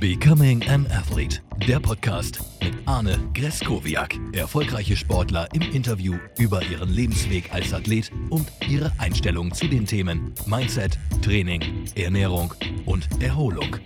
[0.00, 4.18] Becoming an Athlete, der Podcast mit Arne Greskowiak.
[4.32, 10.34] Erfolgreiche Sportler im Interview über ihren Lebensweg als Athlet und ihre Einstellung zu den Themen
[10.46, 12.54] Mindset, Training, Ernährung
[12.86, 13.76] und Erholung.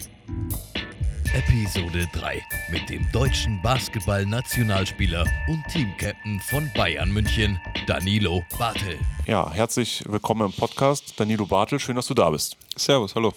[1.35, 2.41] Episode 3
[2.71, 7.59] mit dem deutschen Basketball-Nationalspieler und Teamcaptain von Bayern München,
[7.89, 9.01] Danilo Bartel.
[9.27, 11.19] Ja, herzlich willkommen im Podcast.
[11.19, 12.57] Danilo Bartel, schön, dass du da bist.
[12.77, 13.35] Servus, hallo.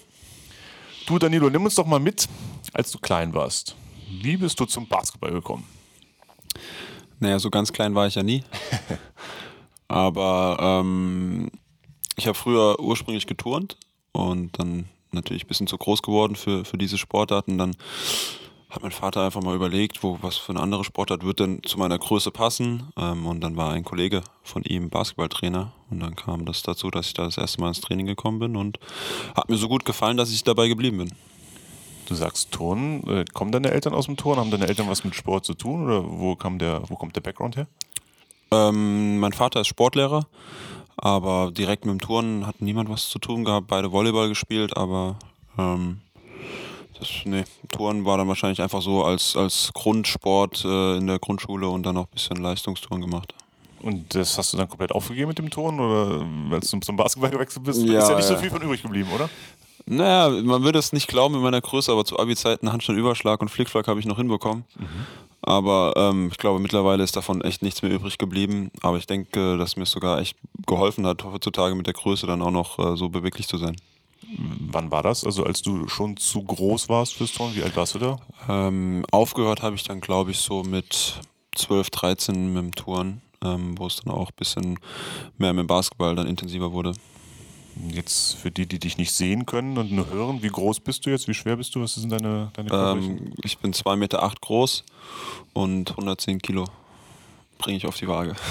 [1.08, 2.28] Du, Danilo, nimm uns doch mal mit,
[2.74, 3.74] als du klein warst.
[4.20, 5.64] Wie bist du zum Basketball gekommen?
[7.18, 8.44] Naja, so ganz klein war ich ja nie.
[9.88, 11.50] Aber ähm,
[12.16, 13.78] ich habe früher ursprünglich geturnt
[14.12, 17.56] und dann natürlich ein bisschen zu groß geworden für, für diese Sportarten.
[17.56, 17.74] Dann
[18.70, 21.78] hat mein Vater einfach mal überlegt, wo, was für eine andere Sportart wird denn zu
[21.78, 22.88] meiner Größe passen.
[22.98, 25.72] Ähm, und dann war ein Kollege von ihm Basketballtrainer.
[25.90, 28.56] Und dann kam das dazu, dass ich da das erste Mal ins Training gekommen bin
[28.56, 28.78] und
[29.34, 31.12] hat mir so gut gefallen, dass ich dabei geblieben bin.
[32.06, 33.06] Du sagst Turnen.
[33.08, 34.40] Äh, kommen deine Eltern aus dem Turnen?
[34.40, 35.84] Haben deine Eltern was mit Sport zu tun?
[35.86, 37.66] Oder wo, kam der, wo kommt der Background her?
[38.50, 40.26] Ähm, mein Vater ist Sportlehrer,
[40.96, 43.66] aber direkt mit dem Turnen hat niemand was zu tun gehabt.
[43.66, 45.18] Beide Volleyball gespielt, aber
[45.58, 46.00] ähm,
[46.98, 51.68] das, nee, Touren war dann wahrscheinlich einfach so als, als Grundsport äh, in der Grundschule
[51.68, 53.34] und dann auch ein bisschen Leistungstouren gemacht.
[53.80, 57.30] Und das hast du dann komplett aufgegeben mit dem Turnen oder weil du zum Basketball
[57.30, 57.82] gewechselt bist?
[57.82, 59.28] Ja, ist ja nicht so viel von übrig geblieben, oder?
[59.86, 63.88] Naja, man würde es nicht glauben in meiner Größe, aber zu Abi-Zeiten Handstandüberschlag und Flickflack
[63.88, 64.64] habe ich noch hinbekommen.
[65.42, 68.70] Aber ähm, ich glaube, mittlerweile ist davon echt nichts mehr übrig geblieben.
[68.82, 72.42] Aber ich denke, dass mir es sogar echt geholfen hat, heutzutage mit der Größe dann
[72.42, 73.76] auch noch äh, so beweglich zu sein.
[74.36, 75.24] Wann war das?
[75.24, 78.18] Also als du schon zu groß warst fürs Turnen, wie alt warst du da?
[78.48, 81.20] Ähm, aufgehört habe ich dann, glaube ich, so mit
[81.54, 84.78] 12, 13 mit dem Touren, ähm, wo es dann auch ein bisschen
[85.38, 86.92] mehr mit dem Basketball dann intensiver wurde.
[87.90, 91.10] Jetzt für die, die dich nicht sehen können und nur hören, wie groß bist du
[91.10, 91.28] jetzt?
[91.28, 91.80] Wie schwer bist du?
[91.80, 92.70] Was sind deine, deine?
[92.70, 94.84] Ähm, ich bin 2,8 Meter acht groß
[95.52, 96.64] und 110 Kilo
[97.58, 98.34] bringe ich auf die Waage.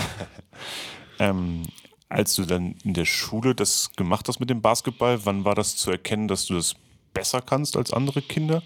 [1.20, 1.64] Ähm,
[2.10, 5.76] als du dann in der Schule das gemacht hast mit dem Basketball, wann war das
[5.76, 6.76] zu erkennen, dass du das
[7.14, 8.62] besser kannst als andere Kinder?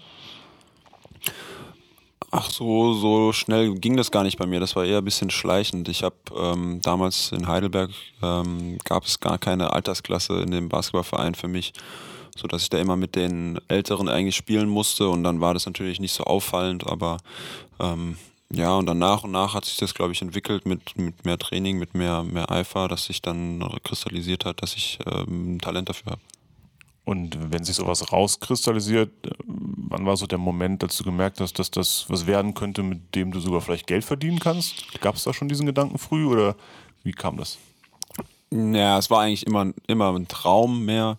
[2.34, 4.58] Ach so, so schnell ging das gar nicht bei mir.
[4.58, 5.90] Das war eher ein bisschen schleichend.
[5.90, 7.90] Ich habe ähm, damals in Heidelberg
[8.22, 11.74] ähm, gab es gar keine Altersklasse in dem Basketballverein für mich,
[12.34, 15.66] so dass ich da immer mit den Älteren eigentlich spielen musste und dann war das
[15.66, 17.18] natürlich nicht so auffallend, aber
[17.78, 18.16] ähm,
[18.54, 21.38] ja, und dann nach und nach hat sich das, glaube ich, entwickelt mit, mit mehr
[21.38, 26.12] Training, mit mehr, mehr Eifer, dass sich dann kristallisiert hat, dass ich ähm, Talent dafür
[26.12, 26.20] habe.
[27.04, 31.58] Und wenn sich sowas rauskristallisiert, äh, wann war so der Moment, als du gemerkt hast,
[31.58, 35.00] dass das was werden könnte, mit dem du sogar vielleicht Geld verdienen kannst?
[35.00, 36.54] Gab es da schon diesen Gedanken früh oder
[37.02, 37.58] wie kam das?
[38.50, 41.18] Ja, es war eigentlich immer, immer ein Traum mehr.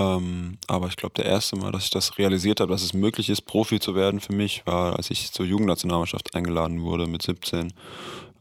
[0.00, 3.28] Ähm, aber ich glaube, der erste Mal, dass ich das realisiert habe, dass es möglich
[3.28, 7.72] ist, Profi zu werden für mich, war, als ich zur Jugendnationalmannschaft eingeladen wurde mit 17.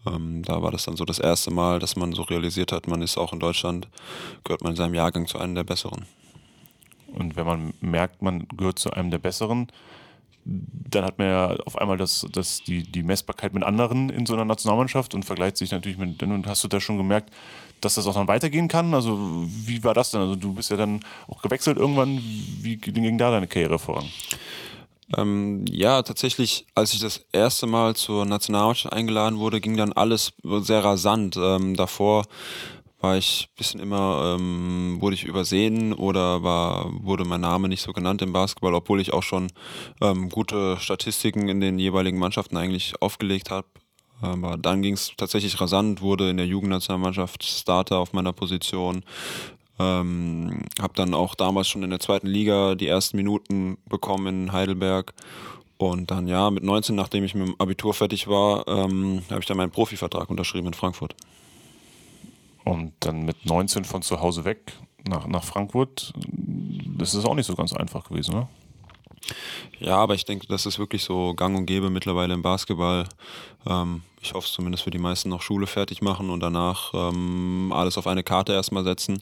[0.08, 3.02] Ähm, da war das dann so das erste Mal, dass man so realisiert hat, man
[3.02, 3.90] ist auch in Deutschland,
[4.46, 6.06] gehört man in seinem Jahrgang zu einem der Besseren.
[7.08, 9.68] Und wenn man merkt, man gehört zu einem der Besseren,
[10.46, 14.34] dann hat man ja auf einmal das, das, die, die Messbarkeit mit anderen in so
[14.34, 16.24] einer Nationalmannschaft und vergleicht sich natürlich mit.
[16.24, 17.34] Und hast du da schon gemerkt,
[17.82, 18.94] dass das auch dann weitergehen kann?
[18.94, 20.22] Also, wie war das denn?
[20.22, 22.20] Also, du bist ja dann auch gewechselt irgendwann.
[22.62, 24.06] Wie ging da deine Karriere voran?
[25.18, 30.34] Ähm, ja, tatsächlich, als ich das erste Mal zur Nationalmannschaft eingeladen wurde, ging dann alles
[30.44, 31.36] sehr rasant.
[31.38, 32.26] Ähm, davor
[33.00, 37.94] war ich bisschen immer, ähm, wurde ich übersehen oder war, wurde mein Name nicht so
[37.94, 39.48] genannt im Basketball, obwohl ich auch schon
[40.02, 43.68] ähm, gute Statistiken in den jeweiligen Mannschaften eigentlich aufgelegt habe.
[44.22, 49.04] Aber dann ging es tatsächlich rasant, wurde in der Jugendnationalmannschaft Starter auf meiner Position.
[49.80, 54.52] Ähm, habe dann auch damals schon in der zweiten Liga die ersten Minuten bekommen in
[54.52, 55.14] Heidelberg.
[55.78, 59.46] Und dann ja, mit 19, nachdem ich mit dem Abitur fertig war, ähm, habe ich
[59.46, 61.16] dann meinen Profivertrag unterschrieben in Frankfurt.
[62.66, 64.74] Und dann mit 19 von zu Hause weg
[65.08, 66.14] nach, nach Frankfurt,
[66.98, 68.48] das ist auch nicht so ganz einfach gewesen, ne?
[69.80, 73.08] Ja, aber ich denke, das ist wirklich so gang und gäbe mittlerweile im Basketball.
[73.68, 77.72] Ähm, ich hoffe es zumindest für die meisten noch Schule fertig machen und danach ähm,
[77.74, 79.22] alles auf eine Karte erstmal setzen,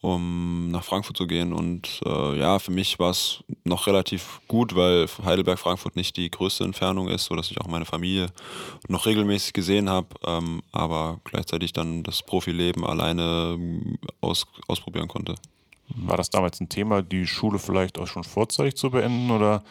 [0.00, 1.52] um nach Frankfurt zu gehen.
[1.52, 6.64] Und äh, ja, für mich war es noch relativ gut, weil Heidelberg-Frankfurt nicht die größte
[6.64, 8.28] Entfernung ist, sodass ich auch meine Familie
[8.88, 15.34] noch regelmäßig gesehen habe, ähm, aber gleichzeitig dann das Profileben alleine ähm, aus, ausprobieren konnte.
[15.94, 19.62] War das damals ein Thema, die Schule vielleicht auch schon vorzeitig zu beenden oder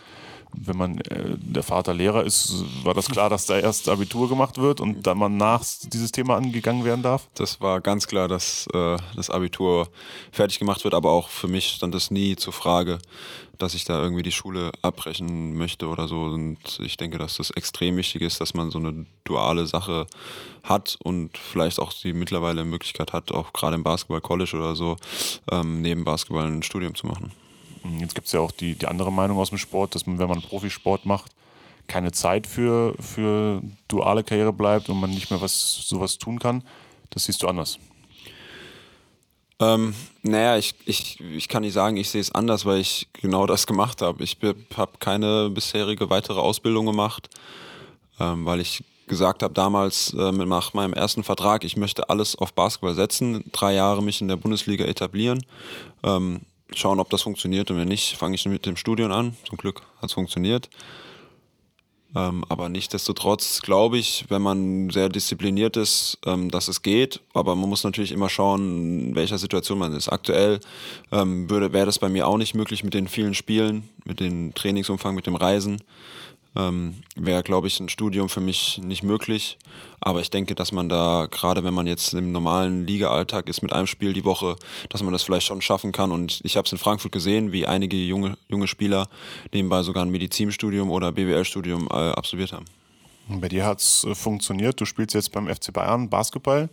[0.58, 4.58] wenn man äh, der Vater Lehrer ist, war das klar, dass da erst Abitur gemacht
[4.58, 7.28] wird und dann man nach dieses Thema angegangen werden darf?
[7.36, 9.88] Das war ganz klar, dass äh, das Abitur
[10.32, 13.00] fertig gemacht wird, aber auch für mich stand das nie zur Frage,
[13.58, 16.24] dass ich da irgendwie die Schule abbrechen möchte oder so.
[16.24, 20.08] Und ich denke, dass das extrem wichtig ist, dass man so eine duale Sache
[20.64, 24.98] hat und vielleicht auch die mittlerweile Möglichkeit hat, auch gerade im Basketball-College oder so,
[25.52, 27.32] ähm, neben Basketball ein Studium zu machen.
[28.00, 30.30] Jetzt gibt es ja auch die, die andere Meinung aus dem Sport, dass man, wenn
[30.30, 31.32] man Profisport macht,
[31.88, 36.64] keine Zeit für, für duale Karriere bleibt und man nicht mehr was sowas tun kann.
[37.12, 37.80] Das siehst du anders.
[39.60, 43.46] Ähm, naja, ich, ich, ich kann nicht sagen, ich sehe es anders, weil ich genau
[43.46, 44.24] das gemacht habe.
[44.24, 44.38] Ich
[44.76, 47.30] habe keine bisherige weitere Ausbildung gemacht,
[48.20, 52.54] ähm, weil ich gesagt habe damals äh, nach meinem ersten Vertrag, ich möchte alles auf
[52.54, 55.46] Basketball setzen, drei Jahre mich in der Bundesliga etablieren,
[56.04, 56.42] ähm,
[56.78, 59.36] schauen, ob das funktioniert und wenn nicht, fange ich mit dem Studium an.
[59.48, 60.70] Zum Glück hat es funktioniert.
[62.16, 67.20] Ähm, aber nichtsdestotrotz glaube ich, wenn man sehr diszipliniert ist, ähm, dass es geht.
[67.34, 70.08] Aber man muss natürlich immer schauen, in welcher Situation man ist.
[70.08, 70.62] Aktuell
[71.12, 75.14] ähm, wäre das bei mir auch nicht möglich mit den vielen Spielen, mit dem Trainingsumfang,
[75.14, 75.82] mit dem Reisen
[76.56, 79.58] ähm, wäre, glaube ich, ein Studium für mich nicht möglich.
[80.00, 83.74] Aber ich denke, dass man da, gerade wenn man jetzt im normalen Liga-Alltag ist mit
[83.74, 84.56] einem Spiel die Woche,
[84.90, 86.12] dass man das vielleicht schon schaffen kann.
[86.12, 89.08] Und ich habe es in Frankfurt gesehen, wie einige junge, junge Spieler
[89.54, 92.66] nebenbei sogar ein Medizinstudium oder BWL-Studium äh, absolviert haben.
[93.28, 94.80] Bei dir hat es äh, funktioniert.
[94.80, 96.70] Du spielst jetzt beim FC Bayern Basketball.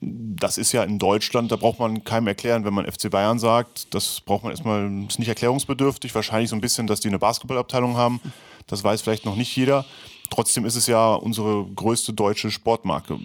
[0.00, 3.92] Das ist ja in Deutschland, da braucht man keinem erklären, wenn man FC Bayern sagt.
[3.92, 6.14] Das braucht man erstmal, ist nicht erklärungsbedürftig.
[6.14, 8.20] Wahrscheinlich so ein bisschen, dass die eine Basketballabteilung haben.
[8.70, 9.84] Das weiß vielleicht noch nicht jeder.
[10.30, 13.18] Trotzdem ist es ja unsere größte deutsche Sportmarke.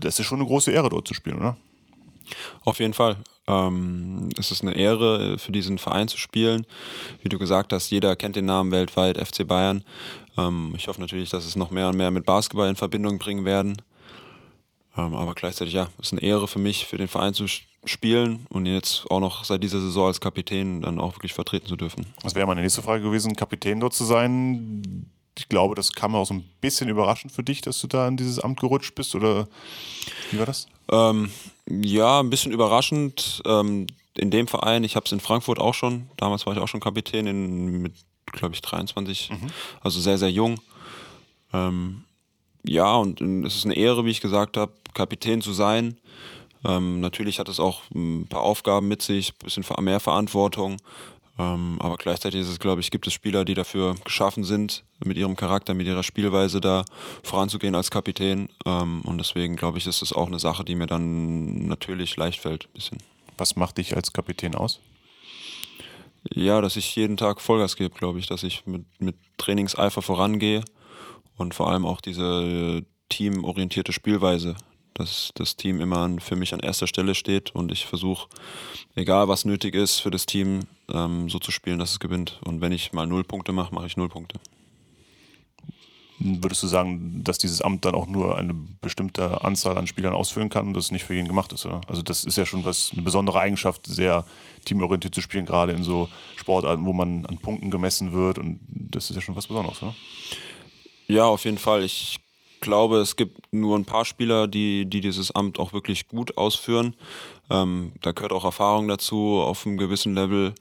[0.00, 1.56] Das ist schon eine große Ehre, dort zu spielen, oder?
[2.64, 3.18] Auf jeden Fall.
[3.46, 6.66] Ähm, es ist eine Ehre, für diesen Verein zu spielen.
[7.22, 9.84] Wie du gesagt hast, jeder kennt den Namen weltweit, FC Bayern.
[10.38, 13.44] Ähm, ich hoffe natürlich, dass es noch mehr und mehr mit Basketball in Verbindung bringen
[13.44, 13.76] werden.
[14.96, 17.46] Ähm, aber gleichzeitig, ja, es ist eine Ehre für mich, für den Verein zu
[17.84, 21.76] spielen und jetzt auch noch seit dieser Saison als Kapitän dann auch wirklich vertreten zu
[21.76, 22.06] dürfen.
[22.22, 25.10] Das wäre meine nächste Frage gewesen, Kapitän dort zu sein.
[25.36, 28.16] Ich glaube, das kam auch so ein bisschen überraschend für dich, dass du da in
[28.16, 29.48] dieses Amt gerutscht bist oder
[30.30, 30.68] wie war das?
[30.90, 31.30] Ähm,
[31.68, 33.42] ja, ein bisschen überraschend.
[33.44, 33.86] Ähm,
[34.16, 36.80] in dem Verein, ich habe es in Frankfurt auch schon, damals war ich auch schon
[36.80, 37.94] Kapitän in, mit,
[38.26, 39.50] glaube ich, 23, mhm.
[39.80, 40.60] also sehr, sehr jung.
[41.52, 42.04] Ähm,
[42.64, 45.98] ja, und es ist eine Ehre, wie ich gesagt habe, Kapitän zu sein.
[46.64, 50.78] Ähm, natürlich hat es auch ein paar Aufgaben mit sich, ein bisschen mehr Verantwortung.
[51.38, 55.16] Ähm, aber gleichzeitig ist es, glaube ich, gibt es Spieler, die dafür geschaffen sind, mit
[55.16, 56.84] ihrem Charakter, mit ihrer Spielweise da
[57.22, 58.48] voranzugehen als Kapitän.
[58.64, 62.40] Ähm, und deswegen, glaube ich, ist es auch eine Sache, die mir dann natürlich leicht
[62.40, 62.72] fällt.
[62.72, 62.98] Bisschen.
[63.36, 64.80] Was macht dich als Kapitän aus?
[66.32, 70.64] Ja, dass ich jeden Tag Vollgas gebe, glaube ich, dass ich mit, mit Trainingseifer vorangehe
[71.36, 74.56] und vor allem auch diese teamorientierte Spielweise,
[74.94, 78.28] dass das Team immer für mich an erster Stelle steht und ich versuche,
[78.94, 80.60] egal was nötig ist für das Team,
[80.92, 82.40] ähm, so zu spielen, dass es gewinnt.
[82.44, 84.38] Und wenn ich mal null Punkte mache, mache ich null Punkte.
[86.20, 90.48] Würdest du sagen, dass dieses Amt dann auch nur eine bestimmte Anzahl an Spielern ausfüllen
[90.48, 91.66] kann und das nicht für jeden gemacht ist?
[91.66, 91.80] Oder?
[91.88, 94.24] Also das ist ja schon was eine besondere Eigenschaft, sehr
[94.64, 99.10] teamorientiert zu spielen, gerade in so Sportarten, wo man an Punkten gemessen wird und das
[99.10, 99.94] ist ja schon was Besonderes, oder?
[101.08, 101.82] Ja, auf jeden Fall.
[101.82, 102.18] Ich
[102.64, 106.94] glaube, es gibt nur ein paar Spieler, die, die dieses Amt auch wirklich gut ausführen.
[107.50, 110.54] Ähm, da gehört auch Erfahrung dazu auf einem gewissen Level.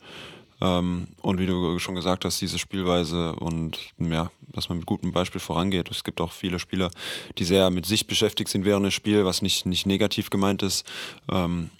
[0.62, 5.12] Ähm, und wie du schon gesagt hast, diese Spielweise und ja, dass man mit gutem
[5.12, 5.90] Beispiel vorangeht.
[5.90, 6.92] Es gibt auch viele Spieler,
[7.40, 10.86] die sehr mit sich beschäftigt sind während des Spiels, was nicht, nicht negativ gemeint ist.
[11.32, 11.72] Ähm,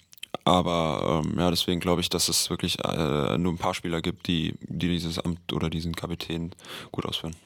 [0.44, 4.26] aber ähm, ja, deswegen glaube ich, dass es wirklich äh, nur ein paar Spieler gibt,
[4.26, 6.50] die, die dieses Amt oder diesen Kapitän
[6.90, 7.36] gut ausführen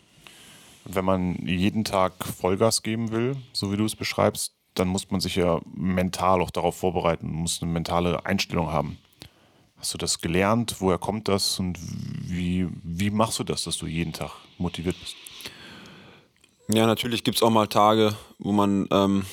[0.88, 5.20] wenn man jeden Tag Vollgas geben will, so wie du es beschreibst, dann muss man
[5.20, 8.98] sich ja mental auch darauf vorbereiten, muss eine mentale Einstellung haben.
[9.76, 10.76] Hast du das gelernt?
[10.80, 11.58] Woher kommt das?
[11.60, 15.14] Und wie, wie machst du das, dass du jeden Tag motiviert bist?
[16.68, 19.24] Ja, natürlich gibt es auch mal Tage, wo man ähm,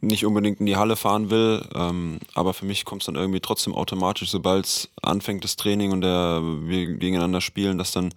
[0.00, 3.40] nicht unbedingt in die Halle fahren will, ähm, aber für mich kommt es dann irgendwie
[3.40, 8.12] trotzdem automatisch, sobald anfängt, das Training und der, wir gegeneinander spielen, dass dann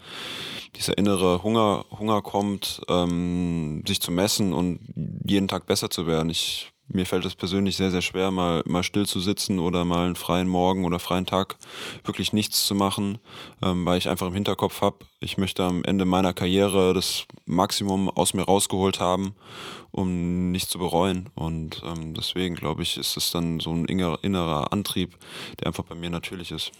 [0.75, 4.79] dieser innere Hunger, Hunger kommt, ähm, sich zu messen und
[5.25, 6.29] jeden Tag besser zu werden.
[6.29, 10.05] Ich, mir fällt es persönlich sehr, sehr schwer, mal, mal still zu sitzen oder mal
[10.05, 11.57] einen freien Morgen oder freien Tag
[12.03, 13.19] wirklich nichts zu machen,
[13.61, 18.09] ähm, weil ich einfach im Hinterkopf habe, ich möchte am Ende meiner Karriere das Maximum
[18.09, 19.33] aus mir rausgeholt haben,
[19.91, 21.29] um nichts zu bereuen.
[21.35, 25.17] Und ähm, deswegen glaube ich, ist es dann so ein innerer Antrieb,
[25.59, 26.71] der einfach bei mir natürlich ist.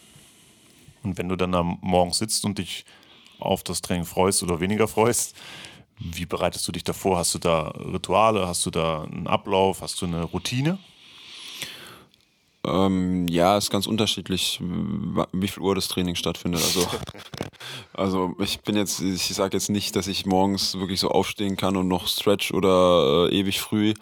[1.04, 2.86] Und wenn du dann am Morgen sitzt und dich
[3.44, 5.36] auf das Training freust oder weniger freust.
[6.00, 7.18] Wie bereitest du dich davor?
[7.18, 8.48] Hast du da Rituale?
[8.48, 9.82] Hast du da einen Ablauf?
[9.82, 10.80] Hast du eine Routine?
[12.66, 16.62] Ähm, ja, ist ganz unterschiedlich, wie viel Uhr das Training stattfindet.
[16.64, 16.88] Also,
[17.94, 21.76] also ich bin jetzt, ich sage jetzt nicht, dass ich morgens wirklich so aufstehen kann
[21.76, 23.94] und noch Stretch oder äh, ewig früh.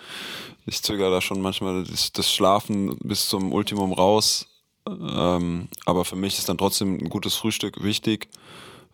[0.67, 4.47] Ich zögere da schon manchmal das, das Schlafen bis zum Ultimum raus.
[4.87, 8.27] Ähm, aber für mich ist dann trotzdem ein gutes Frühstück wichtig.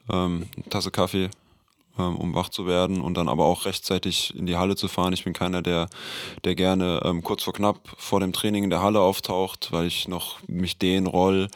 [0.09, 1.29] Ähm, eine Tasse Kaffee,
[2.03, 5.13] um wach zu werden und dann aber auch rechtzeitig in die Halle zu fahren.
[5.13, 5.89] Ich bin keiner, der,
[6.43, 10.07] der gerne ähm, kurz vor knapp vor dem Training in der Halle auftaucht, weil ich
[10.07, 11.49] noch mich dehn roll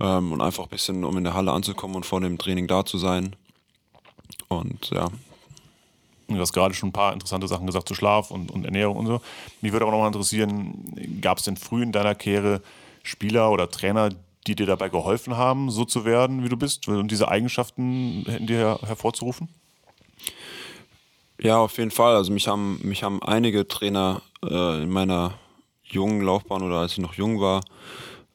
[0.00, 2.84] ähm, und einfach ein bisschen, um in der Halle anzukommen und vor dem Training da
[2.84, 3.36] zu sein.
[4.48, 5.08] Und ja.
[6.28, 9.06] Du hast gerade schon ein paar interessante Sachen gesagt zu Schlaf und, und Ernährung und
[9.06, 9.20] so.
[9.60, 12.62] Mich würde aber noch mal interessieren, gab es denn früh in deiner Karriere
[13.02, 14.10] Spieler oder Trainer,
[14.46, 18.46] die dir dabei geholfen haben, so zu werden, wie du bist und diese Eigenschaften in
[18.46, 19.48] dir hervorzurufen?
[21.42, 22.14] Ja, auf jeden Fall.
[22.14, 25.34] Also mich haben, mich haben einige Trainer äh, in meiner
[25.82, 27.64] jungen Laufbahn oder als ich noch jung war,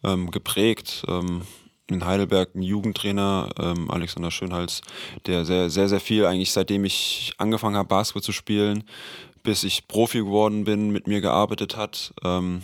[0.03, 1.05] ähm, geprägt.
[1.07, 1.43] Ähm,
[1.89, 4.81] in Heidelberg ein Jugendtrainer, ähm, Alexander Schönhals,
[5.25, 8.83] der sehr, sehr, sehr viel, eigentlich seitdem ich angefangen habe, Basketball zu spielen,
[9.41, 12.13] bis ich Profi geworden bin, mit mir gearbeitet hat.
[12.25, 12.61] Ähm,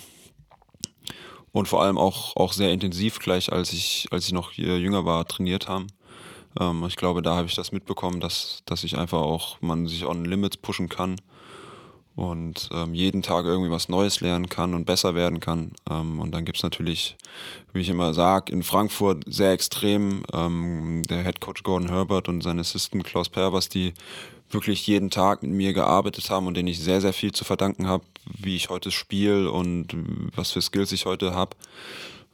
[1.53, 5.25] und vor allem auch, auch sehr intensiv gleich, als ich, als ich noch jünger war,
[5.25, 5.87] trainiert haben.
[6.59, 10.05] Ähm, ich glaube, da habe ich das mitbekommen, dass, dass ich einfach auch, man sich
[10.05, 11.15] on Limits pushen kann
[12.15, 15.71] und ähm, jeden Tag irgendwie was Neues lernen kann und besser werden kann.
[15.89, 17.17] Ähm, und dann gibt es natürlich,
[17.73, 22.41] wie ich immer sage, in Frankfurt sehr extrem ähm, der Head Coach Gordon Herbert und
[22.41, 23.93] sein Assistant Klaus Pervers, die
[24.51, 27.87] wirklich jeden Tag mit mir gearbeitet haben und denen ich sehr, sehr viel zu verdanken
[27.87, 29.95] habe, wie ich heute spiele und
[30.35, 31.55] was für Skills ich heute habe.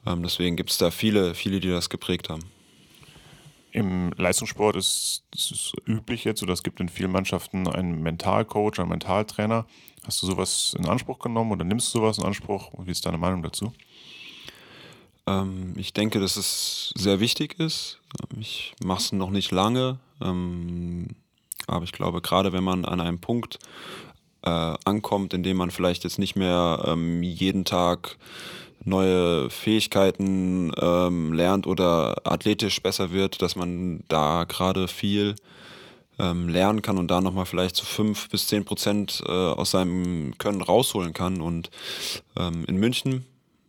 [0.06, 2.44] Ähm, deswegen gibt es da viele, viele, die das geprägt haben.
[3.72, 8.90] Im Leistungssport ist es üblich jetzt, oder es gibt in vielen Mannschaften einen Mentalcoach, einen
[8.90, 9.66] Mentaltrainer.
[10.06, 12.72] Hast du sowas in Anspruch genommen oder nimmst du sowas in Anspruch?
[12.80, 13.74] Wie ist deine Meinung dazu?
[15.28, 18.00] Ähm, ich denke, dass es sehr wichtig ist.
[18.40, 21.16] Ich mache es noch nicht lange, ähm,
[21.68, 23.60] aber ich glaube, gerade wenn man an einem Punkt
[24.42, 28.18] äh, ankommt, in dem man vielleicht jetzt nicht mehr ähm, jeden Tag
[28.83, 35.36] neue Fähigkeiten ähm, lernt oder athletisch besser wird, dass man da gerade viel
[36.17, 39.71] ähm, lernen kann und da nochmal vielleicht zu so fünf bis zehn Prozent äh, aus
[39.71, 41.41] seinem Können rausholen kann.
[41.41, 41.69] Und
[42.38, 43.25] ähm, in München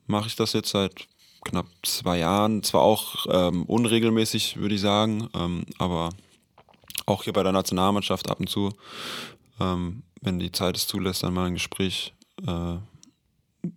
[0.06, 1.06] mache ich das jetzt seit
[1.44, 6.10] knapp zwei Jahren, zwar auch ähm, unregelmäßig, würde ich sagen, ähm, aber
[7.06, 8.70] auch hier bei der Nationalmannschaft ab und zu,
[9.58, 12.12] ähm, wenn die Zeit es zulässt, dann mal ein Gespräch
[12.46, 12.76] äh,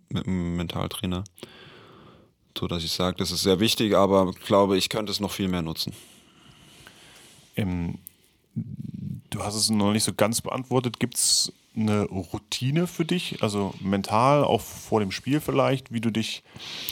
[0.08, 1.24] mit einem Mentaltrainer.
[2.56, 5.48] So dass ich sage, das ist sehr wichtig, aber glaube, ich könnte es noch viel
[5.48, 5.92] mehr nutzen.
[7.56, 7.98] Ähm,
[8.54, 11.00] du hast es noch nicht so ganz beantwortet.
[11.00, 16.10] Gibt es eine Routine für dich, also mental, auch vor dem Spiel vielleicht, wie du
[16.10, 16.44] dich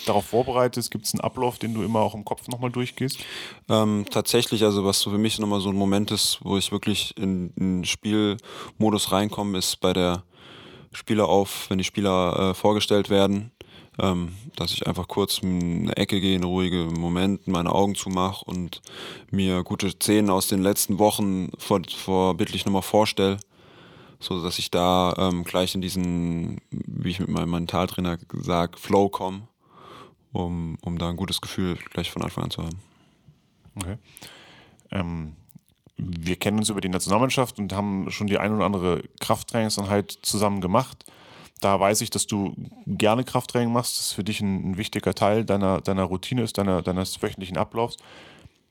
[0.06, 0.90] darauf vorbereitest?
[0.90, 3.18] Gibt es einen Ablauf, den du immer auch im Kopf nochmal durchgehst?
[3.68, 7.16] Ähm, tatsächlich, also was so für mich nochmal so ein Moment ist, wo ich wirklich
[7.16, 10.24] in den Spielmodus reinkomme, ist bei der
[10.92, 13.50] Spieler auf, wenn die Spieler äh, vorgestellt werden,
[13.98, 18.44] ähm, dass ich einfach kurz in eine Ecke gehe, in ruhige Moment, meine Augen zumache
[18.44, 18.80] und
[19.30, 23.38] mir gute Szenen aus den letzten Wochen vor, vorbildlich nochmal vorstelle,
[24.20, 29.08] so dass ich da ähm, gleich in diesen, wie ich mit meinem Mentaltrainer sage, Flow
[29.08, 29.48] komme,
[30.32, 32.80] um, um da ein gutes Gefühl gleich von Anfang an zu haben.
[33.74, 33.96] Okay.
[34.90, 35.36] Ähm,
[35.96, 40.60] wir kennen uns über die Nationalmannschaft und haben schon die ein oder andere Krafttrainingseinheit zusammen
[40.60, 41.04] gemacht.
[41.60, 42.56] Da weiß ich, dass du
[42.86, 43.98] gerne Krafttraining machst.
[43.98, 47.56] Das ist für dich ein, ein wichtiger Teil deiner, deiner Routine ist, deiner, deines wöchentlichen
[47.56, 47.98] Ablaufs.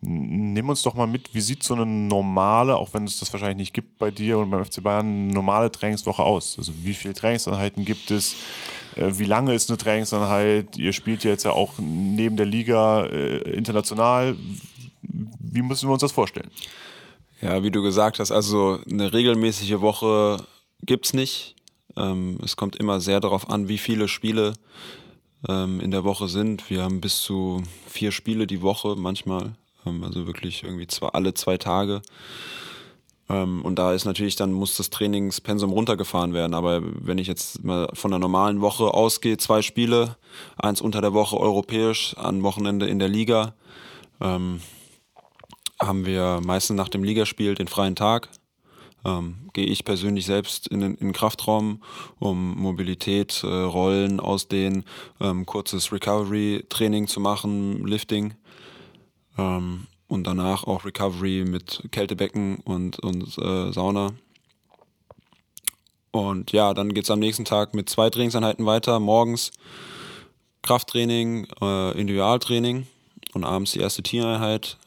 [0.02, 3.58] Nimm uns doch mal mit, wie sieht so eine normale, auch wenn es das wahrscheinlich
[3.58, 6.58] nicht gibt bei dir und beim FC Bayern, normale Trainingswoche aus?
[6.58, 8.36] Also wie viele Trainingseinheiten gibt es?
[8.96, 10.76] Äh, wie lange ist eine Trainingseinheit?
[10.76, 14.36] Ihr spielt jetzt ja auch neben der Liga äh, international.
[15.04, 16.50] Wie müssen wir uns das vorstellen?
[17.42, 20.46] Ja, wie du gesagt hast, also eine regelmäßige Woche
[20.84, 21.56] gibt's nicht.
[21.98, 24.54] Ähm, es kommt immer sehr darauf an, wie viele Spiele
[25.50, 26.70] ähm, in der Woche sind.
[26.70, 29.54] Wir haben bis zu vier Spiele die Woche manchmal,
[29.88, 32.04] ähm, also wirklich irgendwie zwei, alle zwei Tage.
[33.28, 36.54] Ähm, und da ist natürlich, dann muss das Trainingspensum runtergefahren werden.
[36.54, 40.16] Aber wenn ich jetzt mal von einer normalen Woche ausgehe, zwei Spiele,
[40.58, 43.56] eins unter der Woche europäisch, an Wochenende in der Liga,
[44.20, 44.62] ähm,
[45.82, 48.30] haben wir meistens nach dem Ligaspiel den freien Tag.
[49.04, 51.82] Ähm, gehe ich persönlich selbst in den, Kraftraum,
[52.20, 54.86] um Mobilität, äh, Rollen ausdehnen,
[55.20, 58.36] ähm, kurzes Recovery-Training zu machen, Lifting.
[59.40, 64.12] Ähm, und danach auch Recovery mit Kältebecken und, und äh, Sauna.
[66.12, 69.00] Und ja, dann geht es am nächsten Tag mit zwei Trainingseinheiten weiter.
[69.00, 69.52] Morgens
[70.62, 72.86] Krafttraining, äh, Individualtraining
[73.34, 74.78] und abends die erste Teameinheit.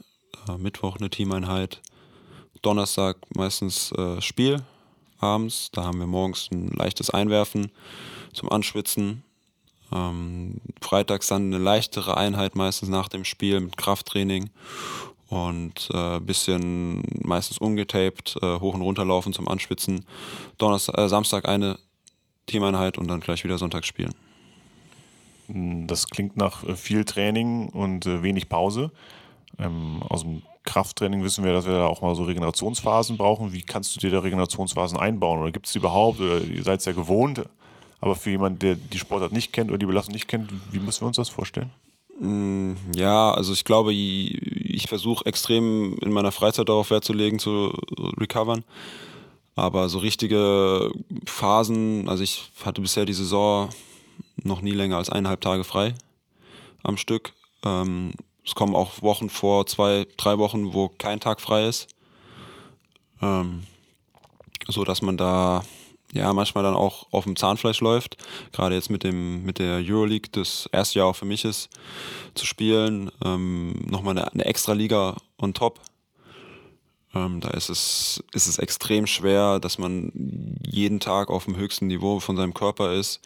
[0.48, 1.80] Äh, Mittwoch eine Teameinheit.
[2.62, 4.62] Donnerstag meistens äh, Spiel
[5.18, 5.70] abends.
[5.72, 7.70] Da haben wir morgens ein leichtes Einwerfen
[8.32, 9.22] zum Anschwitzen.
[9.92, 14.50] Ähm, freitags dann eine leichtere Einheit meistens nach dem Spiel mit Krafttraining
[15.28, 20.04] und äh, bisschen meistens ungetaped, äh, hoch und runter laufen zum Anschwitzen.
[20.58, 21.78] Donnerstag, äh, Samstag eine
[22.46, 24.14] Teameinheit und dann gleich wieder Sonntag spielen.
[25.48, 28.90] Das klingt nach äh, viel Training und äh, wenig Pause.
[29.58, 33.52] Ähm, aus dem Krafttraining wissen wir, dass wir da auch mal so Regenerationsphasen brauchen.
[33.52, 35.40] Wie kannst du dir da Regenerationsphasen einbauen?
[35.40, 36.20] Oder gibt es die überhaupt?
[36.20, 37.42] Oder ihr seid es ja gewohnt.
[38.00, 41.02] Aber für jemanden, der die Sportart nicht kennt oder die Belastung nicht kennt, wie müssen
[41.02, 41.70] wir uns das vorstellen?
[42.20, 47.38] Mm, ja, also ich glaube, ich versuche extrem in meiner Freizeit darauf Wert zu legen,
[47.38, 47.72] zu
[48.18, 48.64] recovern.
[49.56, 50.90] Aber so richtige
[51.26, 53.68] Phasen, also ich hatte bisher die Saison
[54.42, 55.94] noch nie länger als eineinhalb Tage frei
[56.82, 57.32] am Stück.
[57.64, 58.12] Ähm,
[58.44, 61.88] es kommen auch Wochen vor, zwei, drei Wochen, wo kein Tag frei ist.
[63.22, 63.64] Ähm,
[64.68, 65.64] so dass man da
[66.12, 68.16] ja manchmal dann auch auf dem Zahnfleisch läuft.
[68.52, 71.68] Gerade jetzt mit dem mit der Euroleague, das erste Jahr auch für mich ist
[72.34, 73.10] zu spielen.
[73.24, 75.80] Ähm, Nochmal eine, eine extra Liga on top.
[77.14, 81.86] Ähm, da ist es, ist es extrem schwer, dass man jeden Tag auf dem höchsten
[81.86, 83.20] Niveau von seinem Körper ist.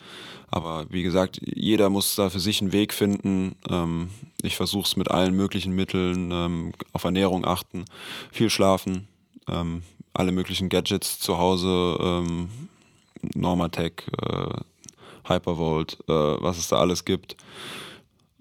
[0.50, 3.56] Aber wie gesagt, jeder muss da für sich einen Weg finden.
[3.68, 4.10] Ähm,
[4.42, 7.84] ich versuche es mit allen möglichen Mitteln, ähm, auf Ernährung achten,
[8.30, 9.08] viel schlafen,
[9.48, 9.82] ähm,
[10.14, 12.48] alle möglichen Gadgets zu Hause, ähm,
[13.34, 14.60] Normatec, äh,
[15.24, 17.36] Hypervolt, äh, was es da alles gibt.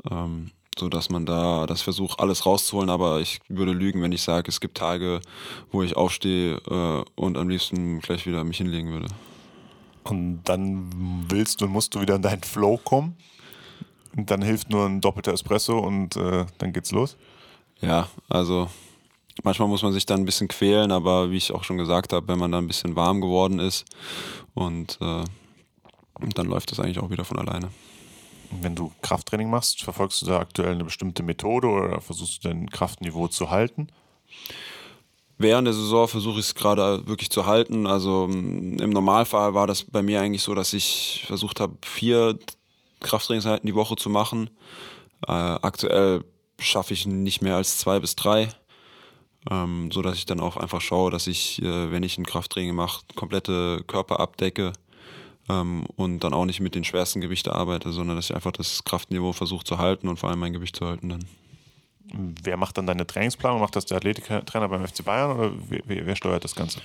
[0.10, 4.22] Ähm, so dass man da das versucht, alles rauszuholen, aber ich würde lügen, wenn ich
[4.22, 5.22] sage, es gibt Tage,
[5.72, 9.08] wo ich aufstehe äh, und am liebsten gleich wieder mich hinlegen würde.
[10.04, 13.18] Und dann willst und musst du wieder in deinen Flow kommen.
[14.17, 17.15] Und dann hilft nur ein doppelter Espresso und äh, dann geht's los.
[17.81, 18.67] Ja, also
[19.43, 22.27] manchmal muss man sich dann ein bisschen quälen, aber wie ich auch schon gesagt habe,
[22.27, 23.86] wenn man dann ein bisschen warm geworden ist
[24.56, 25.23] und äh,
[26.34, 27.69] dann läuft das eigentlich auch wieder von alleine.
[28.49, 32.69] Wenn du Krafttraining machst, verfolgst du da aktuell eine bestimmte Methode oder versuchst du dein
[32.69, 33.89] Kraftniveau zu halten?
[35.38, 37.86] Während der Saison versuche ich es gerade wirklich zu halten.
[37.86, 42.39] Also mm, im Normalfall war das bei mir eigentlich so, dass ich versucht habe, vier
[42.99, 44.49] Krafttrainingseinheiten die Woche zu machen.
[45.27, 46.23] Äh, aktuell
[46.60, 48.49] schaffe ich nicht mehr als zwei bis drei,
[49.49, 52.75] ähm, so dass ich dann auch einfach schaue, dass ich, äh, wenn ich ein Krafttraining
[52.75, 54.73] mache, komplette Körper abdecke
[55.49, 58.83] ähm, und dann auch nicht mit den schwersten Gewichten arbeite, sondern dass ich einfach das
[58.83, 61.25] Kraftniveau versuche zu halten und vor allem mein Gewicht zu halten dann.
[62.13, 63.60] Wer macht dann deine Trainingsplanung?
[63.60, 66.81] Macht das der Athletiktrainer beim FC Bayern oder wer, wer steuert das Ganze?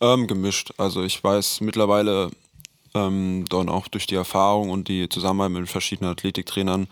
[0.00, 0.72] Ähm, gemischt.
[0.76, 2.30] Also ich weiß mittlerweile
[2.96, 6.88] ähm, dann auch durch die Erfahrung und die Zusammenarbeit mit verschiedenen Athletiktrainern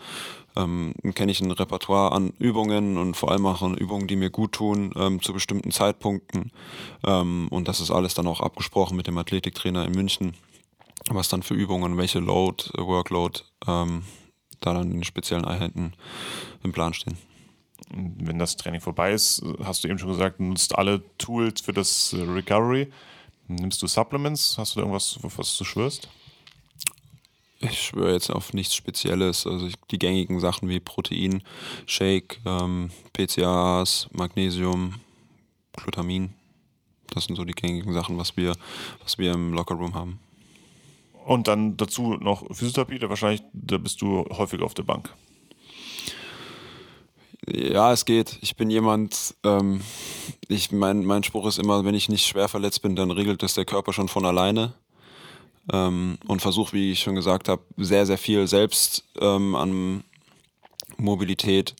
[0.55, 4.29] ähm, kenne ich ein Repertoire an Übungen und vor allem auch an Übungen, die mir
[4.29, 6.51] gut tun ähm, zu bestimmten Zeitpunkten.
[7.05, 10.33] Ähm, und das ist alles dann auch abgesprochen mit dem Athletiktrainer in München,
[11.09, 14.03] was dann für Übungen, welche Load, Workload ähm,
[14.61, 15.93] da dann in speziellen Einheiten
[16.63, 17.17] im Plan stehen
[17.89, 22.15] wenn das Training vorbei ist, hast du eben schon gesagt, nutzt alle Tools für das
[22.17, 22.91] Recovery.
[23.47, 24.57] Nimmst du Supplements?
[24.57, 26.09] Hast du da irgendwas, auf was du schwörst?
[27.59, 29.47] Ich schwöre jetzt auf nichts Spezielles.
[29.47, 31.41] Also die gängigen Sachen wie Protein,
[31.85, 34.95] Shake, ähm, PCAs, Magnesium,
[35.73, 36.33] Glutamin.
[37.13, 38.55] Das sind so die gängigen Sachen, was wir,
[39.03, 40.19] was wir im Lockerroom haben.
[41.25, 45.13] Und dann dazu noch Physiotherapie, da wahrscheinlich, da bist du häufig auf der Bank.
[47.47, 48.37] Ja, es geht.
[48.41, 49.81] Ich bin jemand, ähm,
[50.47, 53.53] ich, mein, mein Spruch ist immer, wenn ich nicht schwer verletzt bin, dann regelt das
[53.53, 54.73] der Körper schon von alleine.
[55.71, 60.03] Ähm, und versuche, wie ich schon gesagt habe, sehr, sehr viel selbst ähm, an
[60.97, 61.75] Mobilität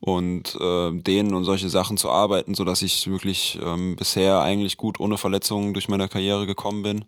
[0.00, 5.00] und äh, denen und solche Sachen zu arbeiten, sodass ich wirklich ähm, bisher eigentlich gut
[5.00, 7.04] ohne Verletzungen durch meine Karriere gekommen bin.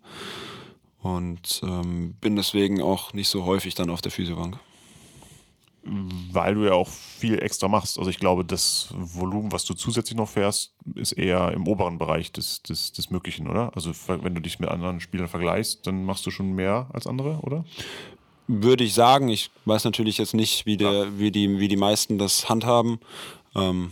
[1.01, 4.57] Und ähm, bin deswegen auch nicht so häufig dann auf der Physiobank
[6.33, 7.97] weil du ja auch viel extra machst.
[7.97, 12.31] Also ich glaube, das Volumen, was du zusätzlich noch fährst, ist eher im oberen Bereich
[12.31, 13.71] des, des, des Möglichen, oder?
[13.75, 17.39] Also wenn du dich mit anderen Spielern vergleichst, dann machst du schon mehr als andere,
[17.41, 17.65] oder?
[18.47, 19.29] Würde ich sagen.
[19.29, 21.19] Ich weiß natürlich jetzt nicht, wie, der, ja.
[21.19, 22.99] wie, die, wie die meisten das handhaben.
[23.55, 23.91] Ähm,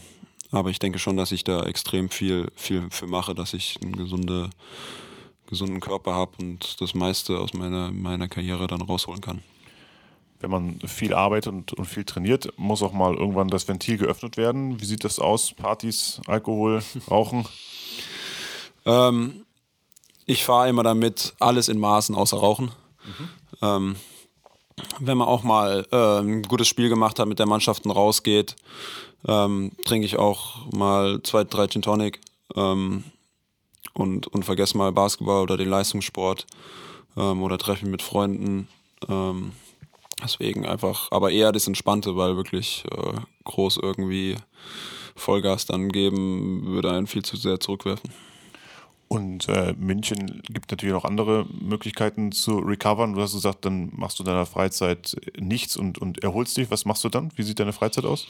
[0.52, 3.96] aber ich denke schon, dass ich da extrem viel, viel für mache, dass ich einen
[3.96, 4.50] gesunde,
[5.48, 9.42] gesunden Körper habe und das meiste aus meiner, meiner Karriere dann rausholen kann.
[10.42, 14.38] Wenn man viel arbeitet und, und, viel trainiert, muss auch mal irgendwann das Ventil geöffnet
[14.38, 14.80] werden.
[14.82, 15.54] Wie sieht das aus?
[15.54, 17.46] Partys, Alkohol, Rauchen?
[18.86, 19.46] Ähm,
[20.26, 22.72] ich fahre immer damit, alles in Maßen außer Rauchen.
[23.06, 23.30] Mhm.
[23.62, 23.96] Ähm,
[25.00, 28.56] wenn man auch mal äh, ein gutes Spiel gemacht hat, mit der Mannschaft rausgeht,
[29.28, 32.20] ähm, trinke ich auch mal zwei, drei Gin Tonic
[32.56, 33.04] ähm,
[33.94, 36.48] und, und vergesse mal Basketball oder den Leistungssport
[37.18, 38.68] ähm, oder treffe mich mit Freunden.
[40.24, 44.36] Deswegen einfach, aber eher das Entspannte, weil wirklich äh, groß irgendwie
[45.16, 48.12] Vollgas dann geben, würde einen viel zu sehr zurückwerfen.
[49.08, 53.14] Und äh, München gibt natürlich noch andere Möglichkeiten zu recovern.
[53.14, 56.72] Du hast gesagt, dann machst du in deiner Freizeit nichts und, und erholst dich.
[56.72, 57.30] Was machst du dann?
[57.36, 58.26] Wie sieht deine Freizeit aus?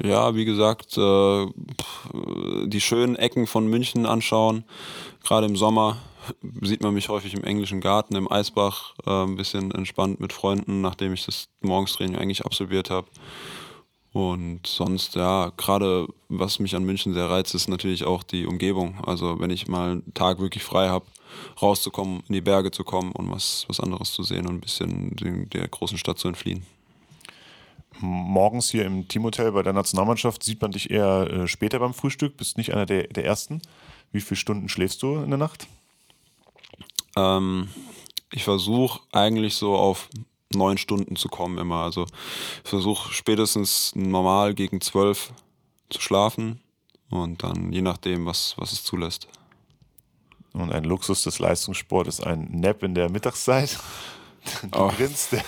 [0.00, 1.46] Ja, wie gesagt, äh,
[2.66, 4.62] die schönen Ecken von München anschauen.
[5.24, 5.96] Gerade im Sommer
[6.62, 10.80] sieht man mich häufig im englischen Garten, im Eisbach, äh, ein bisschen entspannt mit Freunden,
[10.80, 13.08] nachdem ich das Morgenstraining eigentlich absolviert habe.
[14.12, 19.02] Und sonst, ja, gerade was mich an München sehr reizt, ist natürlich auch die Umgebung.
[19.06, 21.06] Also wenn ich mal einen Tag wirklich frei habe,
[21.62, 25.16] rauszukommen, in die Berge zu kommen und was, was anderes zu sehen und ein bisschen
[25.16, 26.66] der großen Stadt zu entfliehen.
[28.00, 32.36] Morgens hier im Teamhotel bei der Nationalmannschaft sieht man dich eher äh, später beim Frühstück,
[32.36, 33.62] bist nicht einer der, der Ersten.
[34.12, 35.66] Wie viele Stunden schläfst du in der Nacht?
[37.16, 37.68] Ähm,
[38.32, 40.08] ich versuche eigentlich so auf
[40.54, 41.82] neun Stunden zu kommen immer.
[41.82, 42.06] Also
[42.64, 45.32] ich versuche spätestens normal gegen zwölf
[45.90, 46.60] zu schlafen
[47.10, 49.28] und dann je nachdem, was, was es zulässt.
[50.52, 53.78] Und ein Luxus des Leistungssports ist ein Nap in der Mittagszeit.
[54.72, 54.88] Du oh.
[54.88, 55.44] grinst, der.